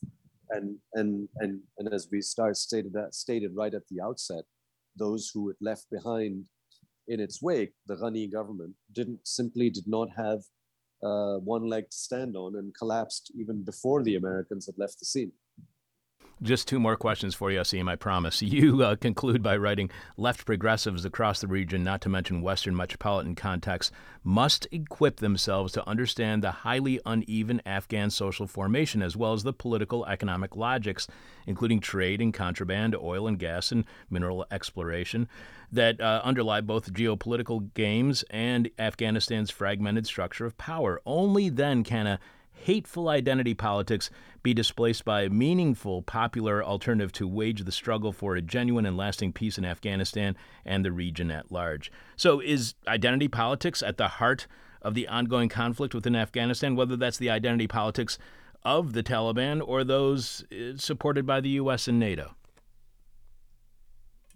[0.51, 4.43] And, and, and, and as we start stated, that, stated right at the outset,
[4.96, 6.46] those who it left behind
[7.08, 10.41] in its wake, the Ghani government, didn't simply did not have
[11.04, 15.06] uh, one leg to stand on and collapsed even before the Americans had left the
[15.06, 15.32] scene.
[16.42, 18.42] Just two more questions for you, Asim, I promise.
[18.56, 23.36] You uh, conclude by writing left progressives across the region, not to mention Western metropolitan
[23.36, 23.92] contexts,
[24.24, 29.54] must equip themselves to understand the highly uneven Afghan social formation as well as the
[29.54, 31.08] political economic logics,
[31.48, 35.28] including trade and contraband, oil and gas, and mineral exploration,
[35.72, 41.02] that uh, underlie both geopolitical games and Afghanistan's fragmented structure of power.
[41.06, 42.20] Only then can a
[42.56, 44.10] hateful identity politics
[44.43, 48.97] be displaced by a meaningful popular alternative to wage the struggle for a genuine and
[48.97, 50.36] lasting peace in Afghanistan
[50.66, 51.91] and the region at large.
[52.16, 54.47] So, is identity politics at the heart
[54.82, 58.18] of the ongoing conflict within Afghanistan, whether that's the identity politics
[58.64, 61.88] of the Taliban or those uh, supported by the U.S.
[61.88, 62.36] and NATO?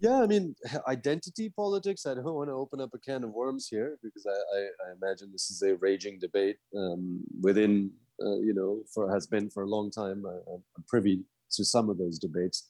[0.00, 0.56] Yeah, I mean,
[0.88, 2.06] identity politics.
[2.06, 4.92] I don't want to open up a can of worms here because I, I, I
[5.00, 7.92] imagine this is a raging debate um, within
[8.24, 10.24] uh, you know, for has been for a long time.
[10.26, 12.68] I, am privy to some of those debates,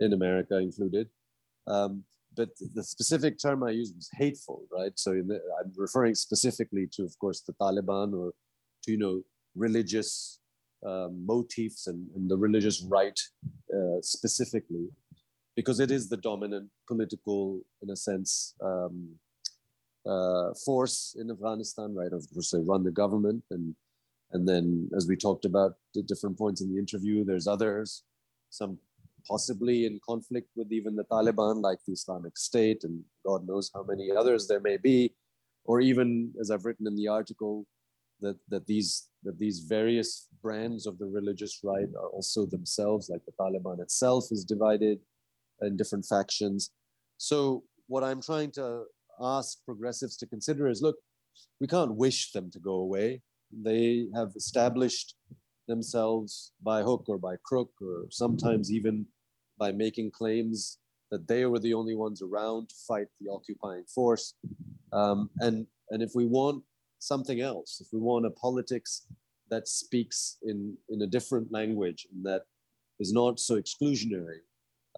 [0.00, 1.08] in America included.
[1.66, 2.04] Um,
[2.34, 4.92] but the specific term I used was hateful, right?
[4.96, 8.32] So the, I'm referring specifically to, of course, the Taliban or
[8.84, 9.22] to, you know,
[9.54, 10.40] religious
[10.84, 13.18] um, motifs and, and, the religious right
[13.72, 14.88] uh, specifically,
[15.54, 19.10] because it is the dominant political, in a sense, um,
[20.06, 22.12] uh, force in Afghanistan, right?
[22.12, 23.76] Of course, they run the government and
[24.32, 28.02] and then, as we talked about at different points in the interview, there's others,
[28.50, 28.78] some
[29.28, 33.82] possibly in conflict with even the Taliban, like the Islamic State, and God knows how
[33.82, 35.14] many others there may be,
[35.64, 37.66] or even, as I've written in the article,
[38.20, 43.24] that, that these that these various brands of the religious right are also themselves, like
[43.24, 44.98] the Taliban itself, is divided
[45.60, 46.70] in different factions.
[47.18, 48.84] So what I'm trying to
[49.20, 50.96] ask progressives to consider is, look,
[51.60, 53.22] we can't wish them to go away
[53.52, 55.14] they have established
[55.68, 59.06] themselves by hook or by crook, or sometimes even
[59.58, 60.78] by making claims
[61.10, 64.34] that they were the only ones around to fight the occupying force.
[64.92, 66.64] Um, and, and if we want
[66.98, 69.06] something else, if we want a politics
[69.50, 72.42] that speaks in, in a different language and that
[72.98, 74.40] is not so exclusionary,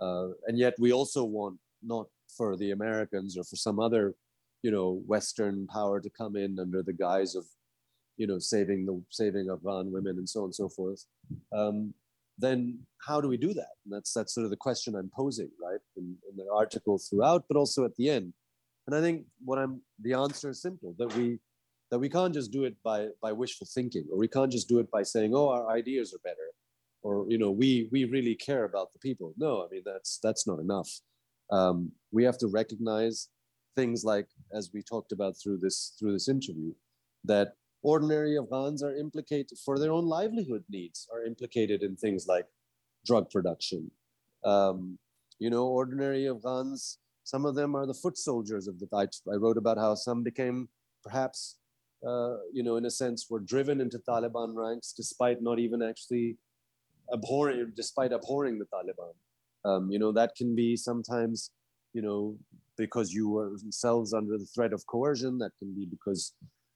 [0.00, 4.14] uh, and yet we also want not for the Americans or for some other,
[4.62, 7.44] you know, Western power to come in under the guise of,
[8.16, 11.04] you know, saving the saving of Afghan women and so on and so forth.
[11.52, 11.94] Um,
[12.38, 13.74] then how do we do that?
[13.84, 17.44] And that's that's sort of the question I'm posing, right, in, in the article throughout,
[17.48, 18.32] but also at the end.
[18.86, 21.38] And I think what I'm the answer is simple that we
[21.90, 24.78] that we can't just do it by by wishful thinking, or we can't just do
[24.78, 26.48] it by saying, oh, our ideas are better,
[27.02, 29.34] or you know, we we really care about the people.
[29.36, 30.90] No, I mean that's that's not enough.
[31.50, 33.28] Um, we have to recognize
[33.76, 36.72] things like, as we talked about through this through this interview,
[37.24, 37.54] that
[37.84, 42.46] ordinary Afghans are implicated for their own livelihood needs, are implicated in things like
[43.06, 43.90] drug production.
[44.42, 44.98] Um,
[45.38, 48.88] you know, ordinary Afghans, some of them are the foot soldiers of the.
[48.92, 50.68] I, I wrote about how some became
[51.02, 51.58] perhaps,
[52.06, 56.38] uh, you know, in a sense, were driven into Taliban ranks despite not even actually
[57.12, 59.14] abhorring, despite abhorring the Taliban.
[59.66, 61.50] Um, you know, that can be sometimes,
[61.92, 62.36] you know,
[62.76, 65.38] because you were themselves under the threat of coercion.
[65.38, 66.32] That can be because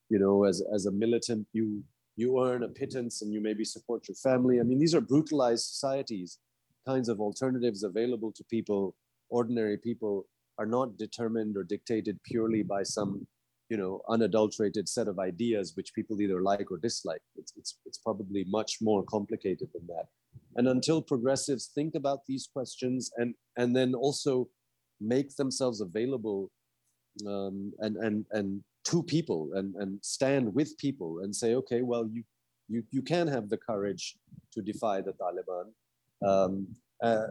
[0.09, 1.83] you know as as a militant you
[2.15, 4.59] you earn a pittance and you maybe support your family.
[4.59, 6.39] I mean these are brutalized societies.
[6.85, 8.95] Kinds of alternatives available to people
[9.29, 10.25] ordinary people
[10.57, 13.25] are not determined or dictated purely by some
[13.69, 17.21] you know unadulterated set of ideas which people either like or dislike.
[17.35, 20.07] It's, it's, it's probably much more complicated than that.
[20.55, 24.49] And until progressives think about these questions and and then also
[24.99, 26.51] make themselves available
[27.27, 32.07] um, and and and to people and, and stand with people and say, okay, well,
[32.11, 32.23] you,
[32.67, 34.17] you, you can have the courage
[34.53, 35.65] to defy the Taliban.
[36.27, 36.67] Um,
[37.03, 37.27] uh,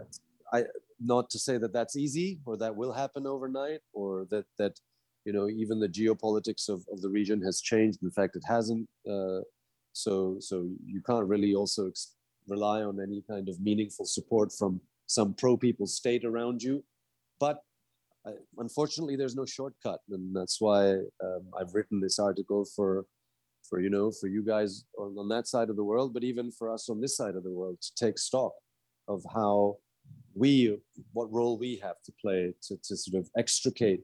[0.52, 0.64] I,
[1.00, 4.78] not to say that that's easy or that will happen overnight or that, that
[5.24, 8.02] you know, even the geopolitics of, of the region has changed.
[8.02, 8.88] In fact, it hasn't.
[9.08, 9.40] Uh,
[9.92, 12.14] so, so you can't really also ex-
[12.46, 16.84] rely on any kind of meaningful support from some pro-people state around you.
[17.40, 17.62] But
[18.28, 20.92] I, unfortunately, there's no shortcut, and that's why
[21.24, 23.04] um, I've written this article for,
[23.68, 26.50] for you know, for you guys on, on that side of the world, but even
[26.50, 28.52] for us on this side of the world to take stock
[29.08, 29.76] of how
[30.34, 30.78] we,
[31.12, 34.02] what role we have to play to, to sort of extricate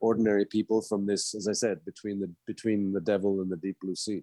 [0.00, 3.76] ordinary people from this, as I said, between the between the devil and the deep
[3.80, 4.22] blue sea.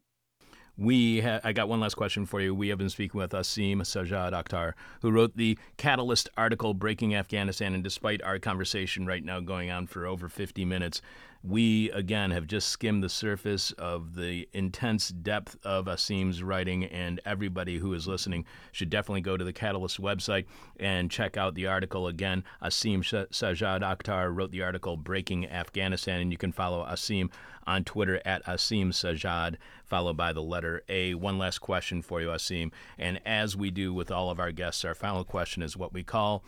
[0.77, 2.55] We ha- I got one last question for you.
[2.55, 7.75] We have been speaking with Asim Sajjad Akhtar, who wrote the Catalyst article Breaking Afghanistan.
[7.75, 11.01] And despite our conversation right now going on for over 50 minutes,
[11.43, 17.19] we again have just skimmed the surface of the intense depth of Asim's writing, and
[17.25, 20.45] everybody who is listening should definitely go to the Catalyst website
[20.79, 22.45] and check out the article again.
[22.61, 27.29] Asim Sajjad Akhtar wrote the article Breaking Afghanistan, and you can follow Asim
[27.67, 31.13] on Twitter at Asim Sajjad, followed by the letter A.
[31.13, 32.71] One last question for you, Asim.
[32.97, 36.03] And as we do with all of our guests, our final question is what we
[36.03, 36.43] call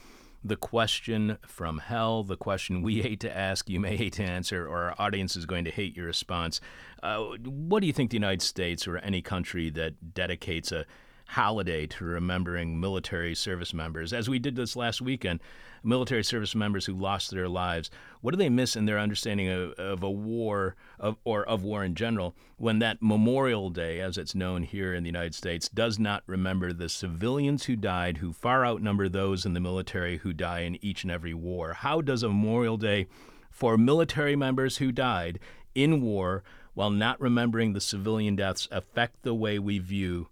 [0.45, 4.67] the question from hell, the question we hate to ask, you may hate to answer,
[4.67, 6.61] or our audience is going to hate your response.
[7.01, 10.85] Uh, what do you think the United States or any country that dedicates a
[11.27, 15.39] holiday to remembering military service members, as we did this last weekend,
[15.83, 17.91] military service members who lost their lives.
[18.21, 21.83] What do they miss in their understanding of, of a war of, or of war
[21.83, 25.99] in general when that Memorial Day, as it's known here in the United States, does
[25.99, 30.61] not remember the civilians who died, who far outnumber those in the military who die
[30.61, 31.73] in each and every war?
[31.73, 33.07] How does a Memorial Day
[33.51, 35.39] for military members who died
[35.73, 36.43] in war
[36.73, 40.27] while not remembering the civilian deaths affect the way we view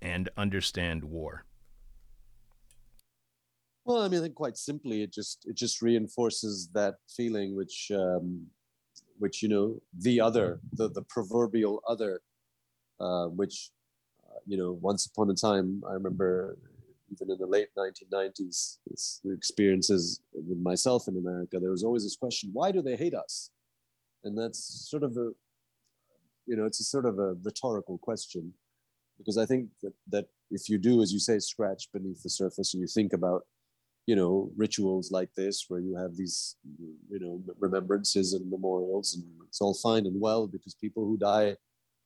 [0.00, 1.44] and understand war?
[3.84, 7.92] Well, I mean, I think quite simply, it just it just reinforces that feeling, which
[7.94, 8.46] um,
[9.18, 12.20] which you know, the other, the the proverbial other,
[12.98, 13.70] uh, which
[14.28, 16.58] uh, you know, once upon a time, I remember
[17.12, 18.78] even in the late 1990s,
[19.22, 23.14] the experiences with myself in America, there was always this question: Why do they hate
[23.14, 23.50] us?
[24.24, 24.58] And that's
[24.90, 25.30] sort of a,
[26.46, 28.52] you know, it's a sort of a rhetorical question
[29.18, 32.74] because I think that, that if you do, as you say, scratch beneath the surface
[32.74, 33.46] and you think about,
[34.06, 36.56] you know, rituals like this where you have these,
[37.10, 41.56] you know, remembrances and memorials, and it's all fine and well because people who die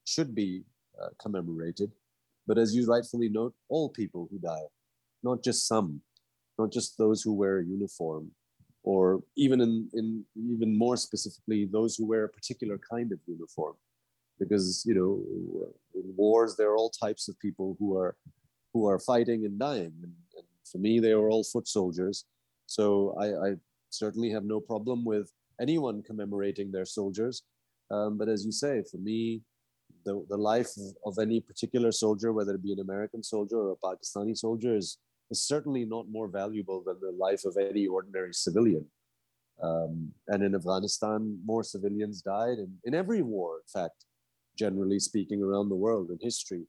[0.05, 0.63] should be
[1.01, 1.93] uh, commemorated.
[2.47, 4.67] But as you rightfully note, all people who die,
[5.23, 6.01] not just some,
[6.59, 8.31] not just those who wear a uniform,
[8.83, 13.75] or even in, in even more specifically, those who wear a particular kind of uniform
[14.41, 15.13] because you know
[15.95, 18.17] in wars there are all types of people who are
[18.73, 22.25] who are fighting and dying and, and for me they were all foot soldiers
[22.67, 23.55] so I, I,
[23.93, 27.43] certainly have no problem with anyone commemorating their soldiers
[27.91, 29.43] um, but as you say for me
[30.05, 30.71] the, the life
[31.05, 34.99] of any particular soldier whether it be an american soldier or a pakistani soldier is
[35.31, 38.85] is certainly not more valuable than the life of any ordinary civilian.
[39.63, 42.59] Um, and in Afghanistan, more civilians died.
[42.85, 44.05] In every war, in fact,
[44.65, 46.65] generally speaking, around the world in history,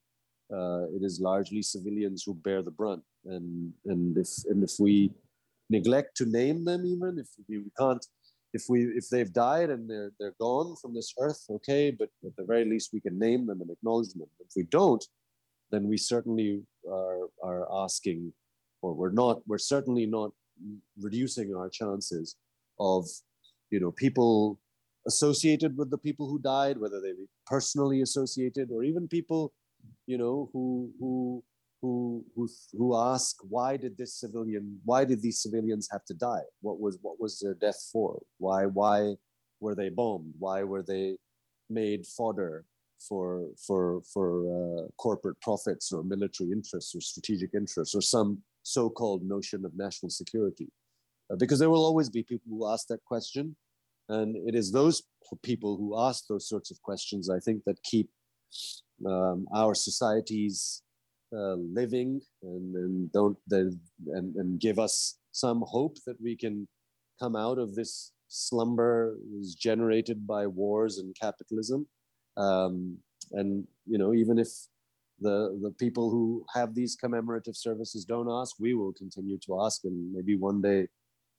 [0.57, 3.03] uh, it is largely civilians who bear the brunt.
[3.25, 5.11] And, and, if, and if we
[5.69, 8.05] neglect to name them, even if we, can't,
[8.53, 12.35] if we if they've died and they're they're gone from this earth, okay, but at
[12.37, 14.31] the very least we can name them and acknowledge them.
[14.47, 15.03] If we don't,
[15.71, 16.49] then we certainly
[16.99, 18.19] are are asking,
[18.81, 20.31] or we're not, we're certainly not
[21.07, 22.35] reducing our chances
[22.79, 23.01] of
[23.73, 24.59] you know people
[25.07, 29.41] associated with the people who died whether they be personally associated or even people
[30.11, 30.65] you know who
[30.99, 31.43] who
[31.81, 32.47] who who
[32.77, 36.45] who ask why did this civilian why did these civilians have to die?
[36.61, 38.21] What was what was their death for?
[38.37, 39.15] Why why
[39.59, 40.33] were they bombed?
[40.37, 41.17] Why were they
[41.69, 42.65] made fodder
[43.07, 43.27] for
[43.67, 48.29] for for uh, corporate profits or military interests or strategic interests or some
[48.63, 50.69] so-called notion of national security?
[51.29, 53.55] Uh, because there will always be people who ask that question
[54.11, 55.03] and it is those
[55.43, 58.09] people who ask those sorts of questions i think that keep
[59.05, 60.83] um, our societies
[61.33, 66.67] uh, living and, and don't and, and give us some hope that we can
[67.19, 71.87] come out of this slumber is generated by wars and capitalism.
[72.37, 72.97] Um,
[73.31, 74.49] and you know even if
[75.19, 79.83] the the people who have these commemorative services don't ask we will continue to ask.
[79.83, 80.87] And maybe one day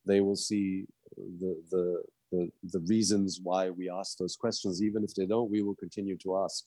[0.07, 0.87] they will see
[1.17, 2.03] the the
[2.33, 6.17] the, the reasons why we ask those questions even if they don't we will continue
[6.17, 6.65] to ask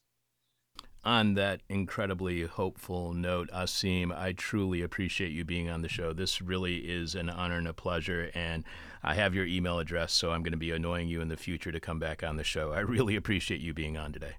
[1.05, 6.13] on that incredibly hopeful note, Asim, I truly appreciate you being on the show.
[6.13, 8.31] This really is an honor and a pleasure.
[8.33, 8.63] And
[9.03, 11.71] I have your email address, so I'm going to be annoying you in the future
[11.71, 12.71] to come back on the show.
[12.71, 14.33] I really appreciate you being on today.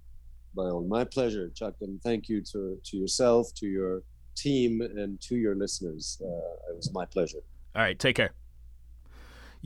[0.56, 1.74] All, my pleasure, Chuck.
[1.82, 4.02] And thank you to, to yourself, to your
[4.34, 6.20] team, and to your listeners.
[6.20, 7.38] Uh, it was my pleasure.
[7.76, 8.32] All right, take care.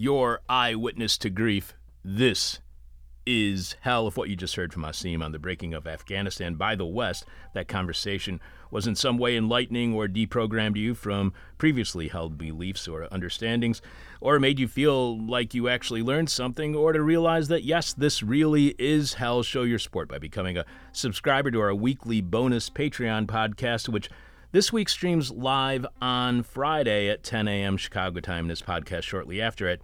[0.03, 1.75] Your eyewitness to grief.
[2.03, 2.61] This
[3.27, 6.75] is hell of what you just heard from Asim on the breaking of Afghanistan by
[6.75, 8.41] the West, that conversation
[8.71, 13.83] was in some way enlightening or deprogrammed you from previously held beliefs or understandings,
[14.23, 18.23] or made you feel like you actually learned something, or to realize that yes, this
[18.23, 23.27] really is hell, show your support by becoming a subscriber to our weekly bonus Patreon
[23.27, 24.09] podcast, which
[24.53, 27.77] this week streams live on Friday at 10 a.m.
[27.77, 28.49] Chicago time.
[28.49, 29.81] This podcast shortly after it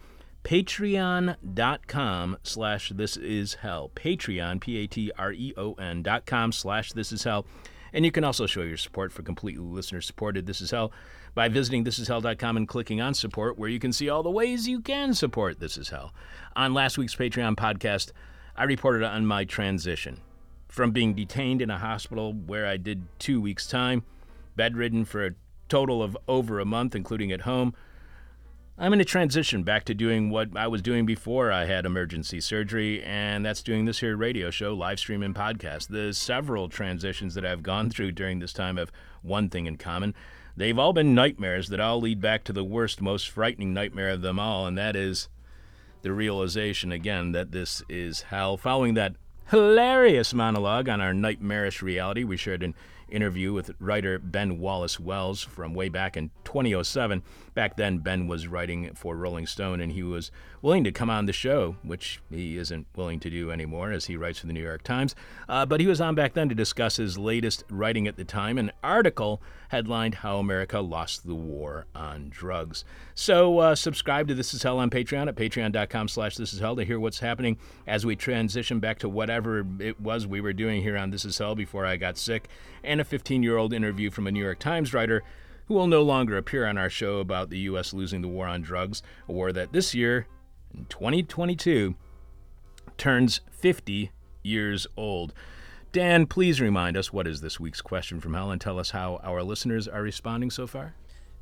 [0.47, 7.45] patreon.com slash this is hell patreon p-a-t-r-e-o-n dot com slash this is hell
[7.93, 10.93] and you can also show your support for completely listener supported this is hell
[11.35, 14.81] by visiting thisishell.com and clicking on support where you can see all the ways you
[14.81, 16.15] can support this is hell
[16.55, 18.13] on last week's patreon podcast
[18.57, 20.21] i reported on my transition
[20.69, 24.05] from being detained in a hospital where i did two weeks time
[24.57, 25.35] bedridden for a
[25.69, 27.75] total of over a month including at home
[28.79, 32.43] I'm in a transition back to doing what I was doing before I had emergency
[32.43, 35.89] surgery, and that's doing this here radio show, live stream, and podcast.
[35.89, 38.93] The several transitions that I've gone through during this time have
[39.23, 40.15] one thing in common.
[40.59, 44.21] They've all been nightmares that all lead back to the worst, most frightening nightmare of
[44.21, 45.31] them all, and that is
[46.03, 48.59] the realization again that this is hell.
[48.59, 49.17] Following that
[49.47, 52.75] hilarious monologue on our nightmarish reality, we shared an
[53.09, 57.23] interview with writer Ben Wallace Wells from way back in 2007.
[57.57, 60.31] Back then, Ben was writing for Rolling Stone and he was
[60.61, 64.17] willing to come on the show, which he isn't willing to do anymore as he
[64.19, 65.15] writes for the New York Times.
[65.49, 68.59] Uh, but he was on back then to discuss his latest writing at the time,
[68.59, 72.85] an article headlined How America Lost the War on Drugs.
[73.15, 76.77] So uh, subscribe to This Is Hell on Patreon at patreon.com slash This Is Hell
[76.77, 77.57] to hear what's happening
[77.87, 81.39] as we transition back to whatever it was we were doing here on This Is
[81.39, 82.49] Hell before I got sick,
[82.85, 85.25] and a 15 year old interview from a New York Times writer
[85.67, 87.93] who will no longer appear on our show about the U.S.
[87.93, 90.27] losing the war on drugs, a war that this year,
[90.75, 91.95] in 2022,
[92.97, 94.11] turns 50
[94.43, 95.35] years old.
[95.93, 99.21] Dan, please remind us what is this week's question from hell and tell us how
[99.25, 100.95] our listeners are responding so far.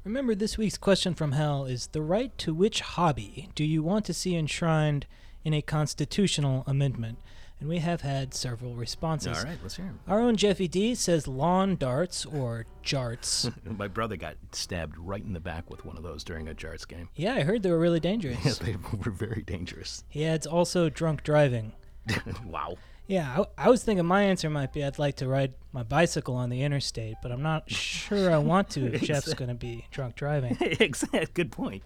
[0.04, 4.04] Remember, this week's question from hell is the right to which hobby do you want
[4.04, 5.06] to see enshrined
[5.44, 7.18] in a constitutional amendment?
[7.64, 9.38] And we have had several responses.
[9.38, 9.98] All right, let's hear them.
[10.06, 13.50] Our own Jeffy D says lawn darts or jarts.
[13.78, 16.86] My brother got stabbed right in the back with one of those during a jarts
[16.86, 17.08] game.
[17.16, 18.36] yeah, I heard they were really dangerous.
[18.44, 20.04] Yeah, they were very dangerous.
[20.10, 21.72] he adds also drunk driving.
[22.44, 22.76] wow.
[23.06, 26.34] Yeah, I, I was thinking my answer might be I'd like to ride my bicycle
[26.34, 29.86] on the interstate, but I'm not sure I want to if Jeff's going to be
[29.90, 30.58] drunk driving.
[30.60, 31.28] exactly.
[31.32, 31.82] Good point.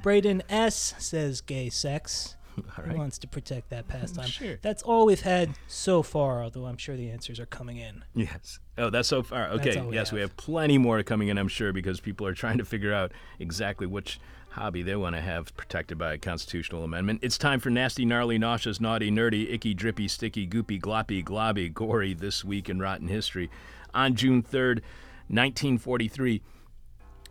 [0.00, 2.36] Braden S says gay sex.
[2.78, 2.96] Right.
[2.96, 4.26] wants to protect that mm, pastime?
[4.26, 4.56] Sure.
[4.62, 8.04] That's all we've had so far, although I'm sure the answers are coming in.
[8.14, 8.60] Yes.
[8.76, 9.48] Oh, that's so far.
[9.48, 9.80] Okay.
[9.80, 10.30] we yes, we have.
[10.30, 13.86] have plenty more coming in, I'm sure, because people are trying to figure out exactly
[13.86, 14.20] which
[14.50, 17.20] hobby they want to have protected by a constitutional amendment.
[17.22, 22.14] It's time for nasty, gnarly, nauseous, naughty, nerdy, icky, drippy, sticky, goopy, gloppy, globby, gory
[22.14, 23.50] this week in rotten history.
[23.94, 24.80] On June 3rd,
[25.28, 26.42] 1943,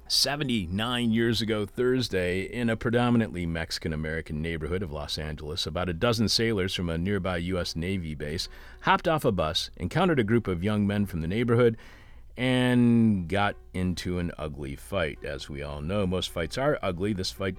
[0.09, 5.93] 79 years ago Thursday, in a predominantly Mexican American neighborhood of Los Angeles, about a
[5.93, 7.75] dozen sailors from a nearby U.S.
[7.75, 8.47] Navy base
[8.81, 11.77] hopped off a bus, encountered a group of young men from the neighborhood,
[12.37, 15.19] and got into an ugly fight.
[15.23, 17.11] As we all know, most fights are ugly.
[17.13, 17.57] This fight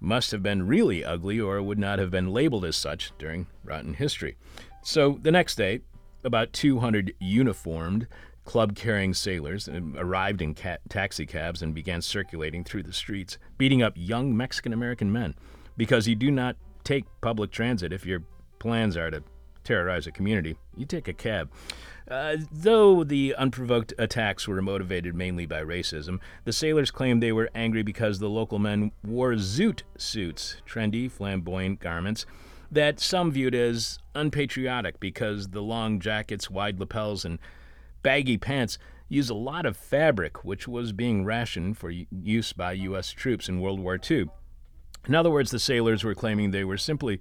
[0.00, 3.94] must have been really ugly or would not have been labeled as such during rotten
[3.94, 4.36] history.
[4.82, 5.80] So the next day,
[6.24, 8.08] about 200 uniformed,
[8.44, 13.82] club carrying sailors arrived in ca- taxi cabs and began circulating through the streets, beating
[13.82, 15.34] up young Mexican American men.
[15.76, 18.22] Because you do not take public transit if your
[18.58, 19.22] plans are to
[19.64, 21.50] terrorize a community, you take a cab.
[22.08, 27.48] Uh, though the unprovoked attacks were motivated mainly by racism, the sailors claimed they were
[27.54, 32.26] angry because the local men wore zoot suits, trendy, flamboyant garments
[32.70, 37.38] that some viewed as unpatriotic because the long jackets, wide lapels, and
[38.04, 38.78] baggy pants
[39.08, 43.10] use a lot of fabric, which was being rationed for use by U.S.
[43.10, 44.26] troops in World War II.
[45.08, 47.20] In other words, the sailors were claiming they were simply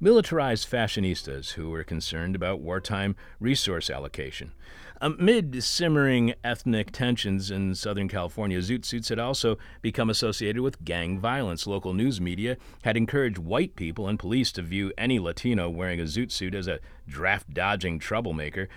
[0.00, 4.52] militarized fashionistas who were concerned about wartime resource allocation.
[5.00, 11.20] Amid simmering ethnic tensions in Southern California, zoot suits had also become associated with gang
[11.20, 11.66] violence.
[11.66, 16.04] Local news media had encouraged white people and police to view any Latino wearing a
[16.04, 18.68] zoot suit as a draft dodging troublemaker.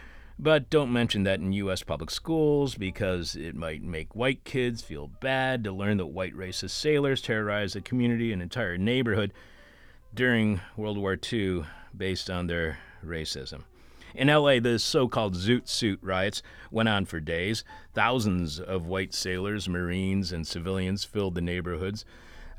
[0.43, 1.83] But don't mention that in U.S.
[1.83, 6.71] public schools because it might make white kids feel bad to learn that white racist
[6.71, 9.33] sailors terrorized a community and entire neighborhood
[10.15, 11.65] during World War II
[11.95, 13.65] based on their racism.
[14.15, 16.41] In LA, the so called Zoot Suit riots
[16.71, 17.63] went on for days.
[17.93, 22.03] Thousands of white sailors, Marines, and civilians filled the neighborhoods,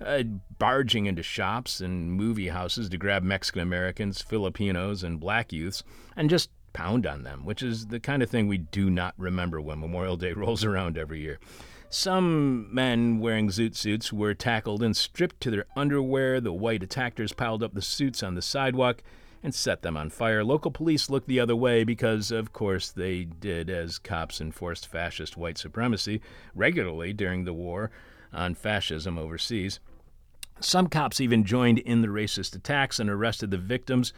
[0.01, 0.23] uh,
[0.57, 5.83] barging into shops and movie houses to grab Mexican Americans, Filipinos, and black youths
[6.17, 9.61] and just pound on them, which is the kind of thing we do not remember
[9.61, 11.39] when Memorial Day rolls around every year.
[11.89, 16.41] Some men wearing zoot suits were tackled and stripped to their underwear.
[16.41, 19.03] The white attackers piled up the suits on the sidewalk
[19.43, 20.43] and set them on fire.
[20.43, 25.37] Local police looked the other way because, of course, they did, as cops enforced fascist
[25.37, 26.23] white supremacy
[26.55, 27.91] regularly during the war
[28.33, 29.81] on fascism overseas.
[30.61, 34.13] Some cops even joined in the racist attacks and arrested the victims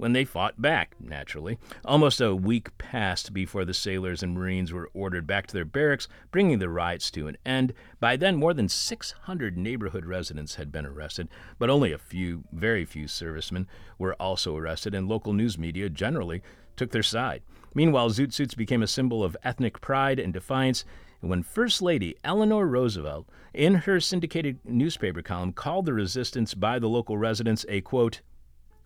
[0.00, 1.58] when they fought back, naturally.
[1.84, 6.08] Almost a week passed before the sailors and Marines were ordered back to their barracks,
[6.30, 7.74] bringing the riots to an end.
[8.00, 11.28] By then, more than 600 neighborhood residents had been arrested,
[11.58, 13.68] but only a few, very few servicemen
[13.98, 16.40] were also arrested, and local news media generally
[16.76, 17.42] took their side.
[17.74, 20.86] Meanwhile, zoot suits became a symbol of ethnic pride and defiance.
[21.20, 26.88] When First Lady Eleanor Roosevelt, in her syndicated newspaper column, called the resistance by the
[26.88, 28.22] local residents a quote,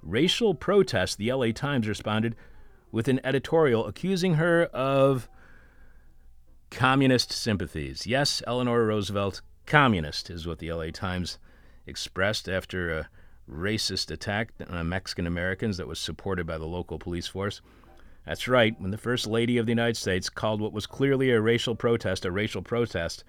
[0.04, 2.36] racial protest, the LA Times responded
[2.92, 5.28] with an editorial accusing her of
[6.70, 8.06] communist sympathies.
[8.06, 11.38] Yes, Eleanor Roosevelt, communist, is what the LA Times
[11.86, 13.08] expressed after a
[13.50, 17.60] racist attack on Mexican Americans that was supported by the local police force.
[18.26, 21.40] That's right, when the First Lady of the United States called what was clearly a
[21.40, 23.22] racial protest a racial protest,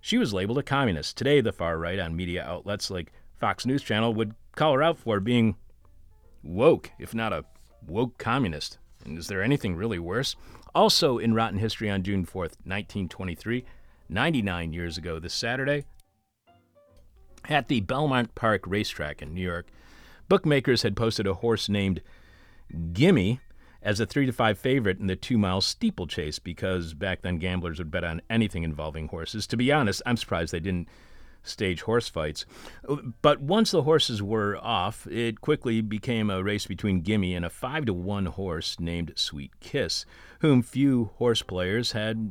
[0.00, 1.16] she was labeled a communist.
[1.16, 4.98] Today, the far right on media outlets like Fox News Channel would call her out
[4.98, 5.56] for being
[6.48, 7.44] woke, if not a
[7.86, 8.78] woke communist.
[9.04, 10.34] And is there anything really worse?
[10.74, 13.64] Also, in Rotten History on June 4th, 1923,
[14.08, 15.84] 99 years ago this Saturday,
[17.48, 19.68] at the Belmont Park racetrack in New York,
[20.28, 22.02] bookmakers had posted a horse named
[22.92, 23.40] Gimme
[23.82, 27.90] as a 3 to 5 favorite in the 2-mile steeplechase because back then gamblers would
[27.90, 29.46] bet on anything involving horses.
[29.46, 30.88] To be honest, I'm surprised they didn't
[31.42, 32.44] stage horse fights.
[33.22, 37.50] But once the horses were off, it quickly became a race between Gimme and a
[37.50, 40.04] 5 to 1 horse named Sweet Kiss,
[40.40, 42.28] whom few horse players had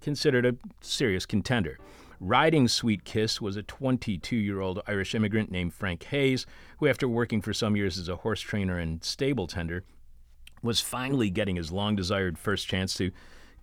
[0.00, 1.78] considered a serious contender.
[2.20, 6.46] Riding Sweet Kiss was a 22 year old Irish immigrant named Frank Hayes,
[6.78, 9.84] who, after working for some years as a horse trainer and stable tender,
[10.62, 13.10] was finally getting his long desired first chance to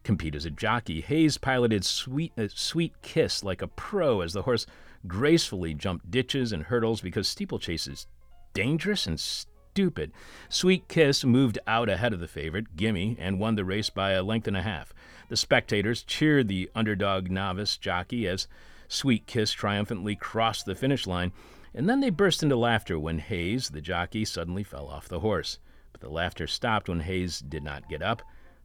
[0.04, 1.02] compete as a jockey.
[1.02, 4.66] Hayes piloted Sweet, uh, Sweet Kiss like a pro as the horse
[5.08, 8.08] gracefully jumped ditches and hurdles because steeplechase is
[8.54, 10.12] dangerous and stupid.
[10.50, 14.24] Sweet Kiss moved out ahead of the favorite, Gimme, and won the race by a
[14.24, 14.94] length and a half.
[15.30, 18.48] The spectators cheered the underdog novice jockey as
[18.88, 21.32] Sweet Kiss triumphantly crossed the finish line.
[21.74, 25.60] and then they burst into laughter when Hayes, the jockey, suddenly fell off the horse.
[25.92, 28.24] But the laughter stopped when Hayes did not get up.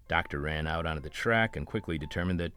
[0.09, 2.53] Doctor ran out onto the track and quickly determined that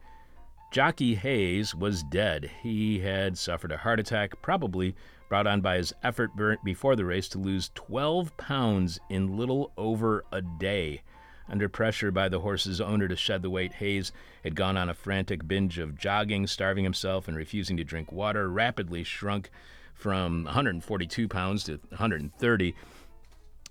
[0.71, 2.51] Jockey Hayes was dead.
[2.61, 4.95] He had suffered a heart attack, probably
[5.29, 6.31] brought on by his effort
[6.63, 11.03] before the race to lose 12 pounds in little over a day.
[11.49, 14.11] Under pressure by the horse's owner to shed the weight, Hayes
[14.43, 18.49] had gone on a frantic binge of jogging, starving himself, and refusing to drink water,
[18.49, 19.49] rapidly shrunk
[19.93, 22.75] from 142 pounds to 130.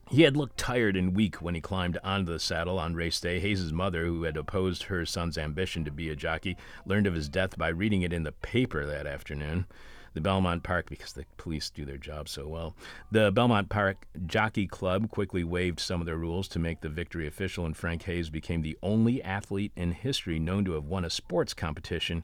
[0.08, 3.40] He had looked tired and weak when he climbed onto the saddle on race day.
[3.40, 7.28] Hayes's mother, who had opposed her son's ambition to be a jockey, learned of his
[7.28, 9.66] death by reading it in the paper that afternoon.
[10.14, 12.76] The Belmont Park, because the police do their job so well,
[13.10, 17.26] the Belmont Park Jockey Club quickly waived some of their rules to make the victory
[17.26, 21.10] official, and Frank Hayes became the only athlete in history known to have won a
[21.10, 22.22] sports competition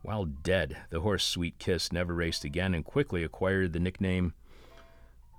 [0.00, 0.78] while dead.
[0.90, 4.32] The horse Sweet Kiss never raced again and quickly acquired the nickname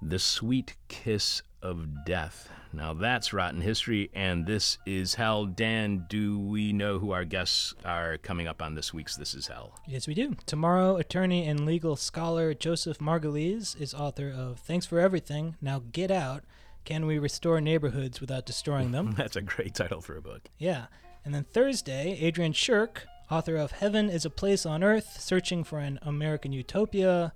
[0.10, 2.50] the Sweet Kiss of Death.
[2.74, 5.46] Now that's rotten history, and this is hell.
[5.46, 9.48] Dan, do we know who our guests are coming up on this week's This Is
[9.48, 9.80] Hell?
[9.88, 10.36] Yes, we do.
[10.46, 16.12] Tomorrow, attorney and legal scholar Joseph Margulies is author of Thanks for Everything, Now Get
[16.12, 16.44] Out.
[16.84, 19.14] Can we restore neighborhoods without destroying them?
[19.18, 20.50] That's a great title for a book.
[20.58, 20.88] Yeah.
[21.24, 25.80] And then Thursday, Adrian Shirk, author of Heaven is a Place on Earth, Searching for
[25.80, 27.32] an American Utopia,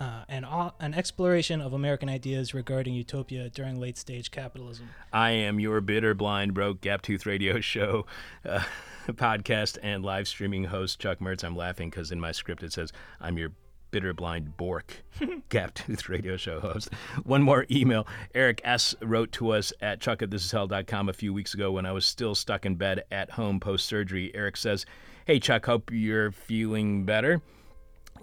[0.00, 0.44] uh, an,
[0.80, 4.90] an exploration of American ideas regarding utopia during late stage capitalism.
[5.12, 8.06] I am your bitter, blind, broke, gap tooth radio show.
[8.44, 8.62] Uh,
[9.12, 11.44] podcast and live streaming host Chuck Mertz.
[11.44, 12.90] I'm laughing because in my script it says
[13.20, 13.50] I'm your
[13.90, 15.04] bitter blind Bork,
[15.50, 16.88] gap tooth radio show host.
[17.22, 18.08] One more email.
[18.34, 18.94] Eric S.
[19.02, 22.34] wrote to us at chuck at thisishell.com a few weeks ago when I was still
[22.34, 24.32] stuck in bed at home post surgery.
[24.34, 24.86] Eric says,
[25.26, 27.40] Hey, Chuck, hope you're feeling better.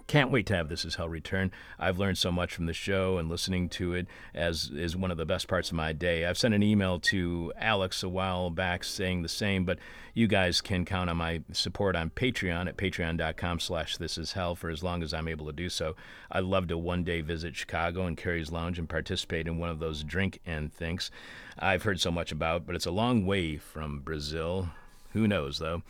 [0.06, 1.52] Can't wait to have This Is Hell return.
[1.78, 5.16] I've learned so much from the show, and listening to it as is one of
[5.16, 6.26] the best parts of my day.
[6.26, 9.78] I've sent an email to Alex a while back saying the same, but
[10.14, 14.54] you guys can count on my support on Patreon at patreon.com slash this is hell
[14.54, 15.96] for as long as I'm able to do so.
[16.30, 19.78] I'd love to one day visit Chicago and Carrie's Lounge and participate in one of
[19.78, 21.10] those drink and things
[21.58, 24.70] I've heard so much about, but it's a long way from Brazil.
[25.12, 25.82] Who knows, though?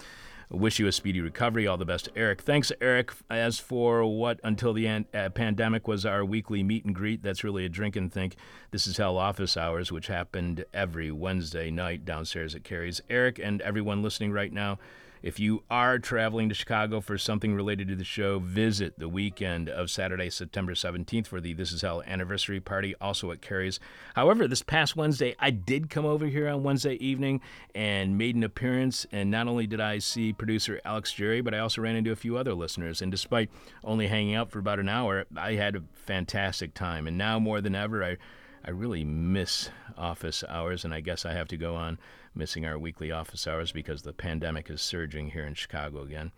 [0.53, 1.67] Wish you a speedy recovery.
[1.67, 2.43] All the best, Eric.
[2.43, 3.15] Thanks, Eric.
[3.31, 7.43] As for what until the end, uh, pandemic was our weekly meet and greet, that's
[7.43, 8.37] really a drink and think.
[8.71, 13.01] This is Hell Office Hours, which happened every Wednesday night downstairs at Carrie's.
[13.09, 14.79] Eric and everyone listening right now,
[15.23, 19.69] if you are traveling to Chicago for something related to the show, visit the weekend
[19.69, 23.79] of Saturday, September 17th for the This Is Hell anniversary party, also at Carrie's.
[24.15, 27.41] However, this past Wednesday, I did come over here on Wednesday evening
[27.75, 29.07] and made an appearance.
[29.13, 32.17] And not only did I see producer Alex Jerry, but I also ran into a
[32.17, 33.01] few other listeners.
[33.01, 33.51] And despite
[33.85, 37.07] only hanging out for about an hour, I had a fantastic time.
[37.07, 38.17] And now more than ever, I
[38.65, 41.99] I really miss office hours, and I guess I have to go on
[42.35, 46.33] missing our weekly office hours because the pandemic is surging here in Chicago again.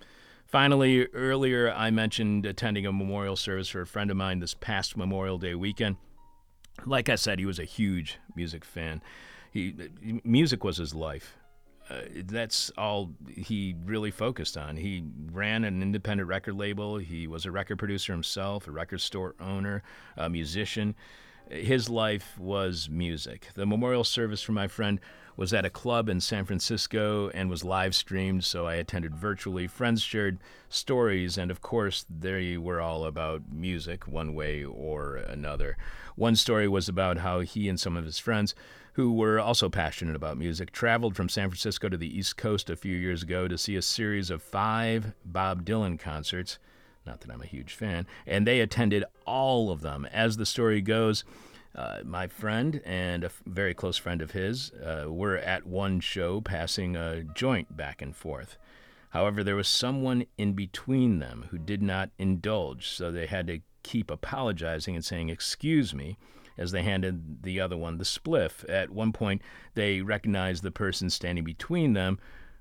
[0.47, 4.97] Finally, earlier I mentioned attending a memorial service for a friend of mine this past
[4.97, 5.97] Memorial Day weekend.
[6.87, 9.03] Like I said, he was a huge music fan.
[9.51, 9.75] He
[10.25, 11.37] music was his life.
[11.89, 14.77] Uh, that's all he really focused on.
[14.77, 16.97] He ran an independent record label.
[16.97, 19.83] He was a record producer himself, a record store owner,
[20.17, 20.95] a musician
[21.51, 23.49] his life was music.
[23.55, 25.01] The memorial service for my friend
[25.37, 29.67] was at a club in San Francisco and was live streamed, so I attended virtually.
[29.67, 30.39] Friends shared
[30.69, 35.77] stories, and of course, they were all about music, one way or another.
[36.15, 38.55] One story was about how he and some of his friends,
[38.93, 42.77] who were also passionate about music, traveled from San Francisco to the East Coast a
[42.77, 46.59] few years ago to see a series of five Bob Dylan concerts.
[47.07, 48.07] Not that I'm a huge fan.
[48.27, 50.07] And they attended all of them.
[50.07, 51.25] As the story goes,
[51.75, 56.01] uh, my friend and a f- very close friend of his uh, were at one
[56.01, 58.57] show passing a joint back and forth.
[59.11, 63.61] However, there was someone in between them who did not indulge, so they had to
[63.83, 66.17] keep apologizing and saying, Excuse me,
[66.57, 68.69] as they handed the other one the spliff.
[68.69, 69.43] At one point,
[69.75, 72.19] they recognized the person standing between them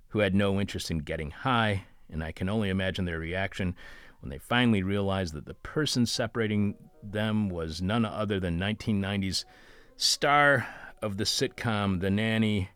[0.10, 3.76] who had no interest in getting high, and I can only imagine their reaction
[4.24, 9.44] when they finally realized that the person separating them was none other than 1990's
[9.98, 10.66] star
[11.02, 12.70] of the sitcom The Nanny,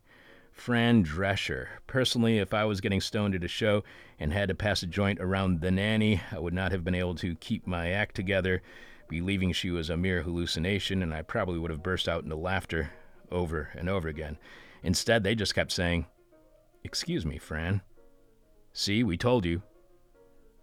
[0.52, 1.68] Fran Drescher.
[1.86, 3.82] Personally, if I was getting stoned at a show
[4.20, 7.14] and had to pass a joint around The Nanny, I would not have been able
[7.14, 8.60] to keep my act together,
[9.08, 12.90] believing she was a mere hallucination, and I probably would have burst out into laughter
[13.30, 14.36] over and over again.
[14.82, 16.04] Instead, they just kept saying,
[16.84, 17.80] Excuse me, Fran.
[18.74, 19.62] See, we told you.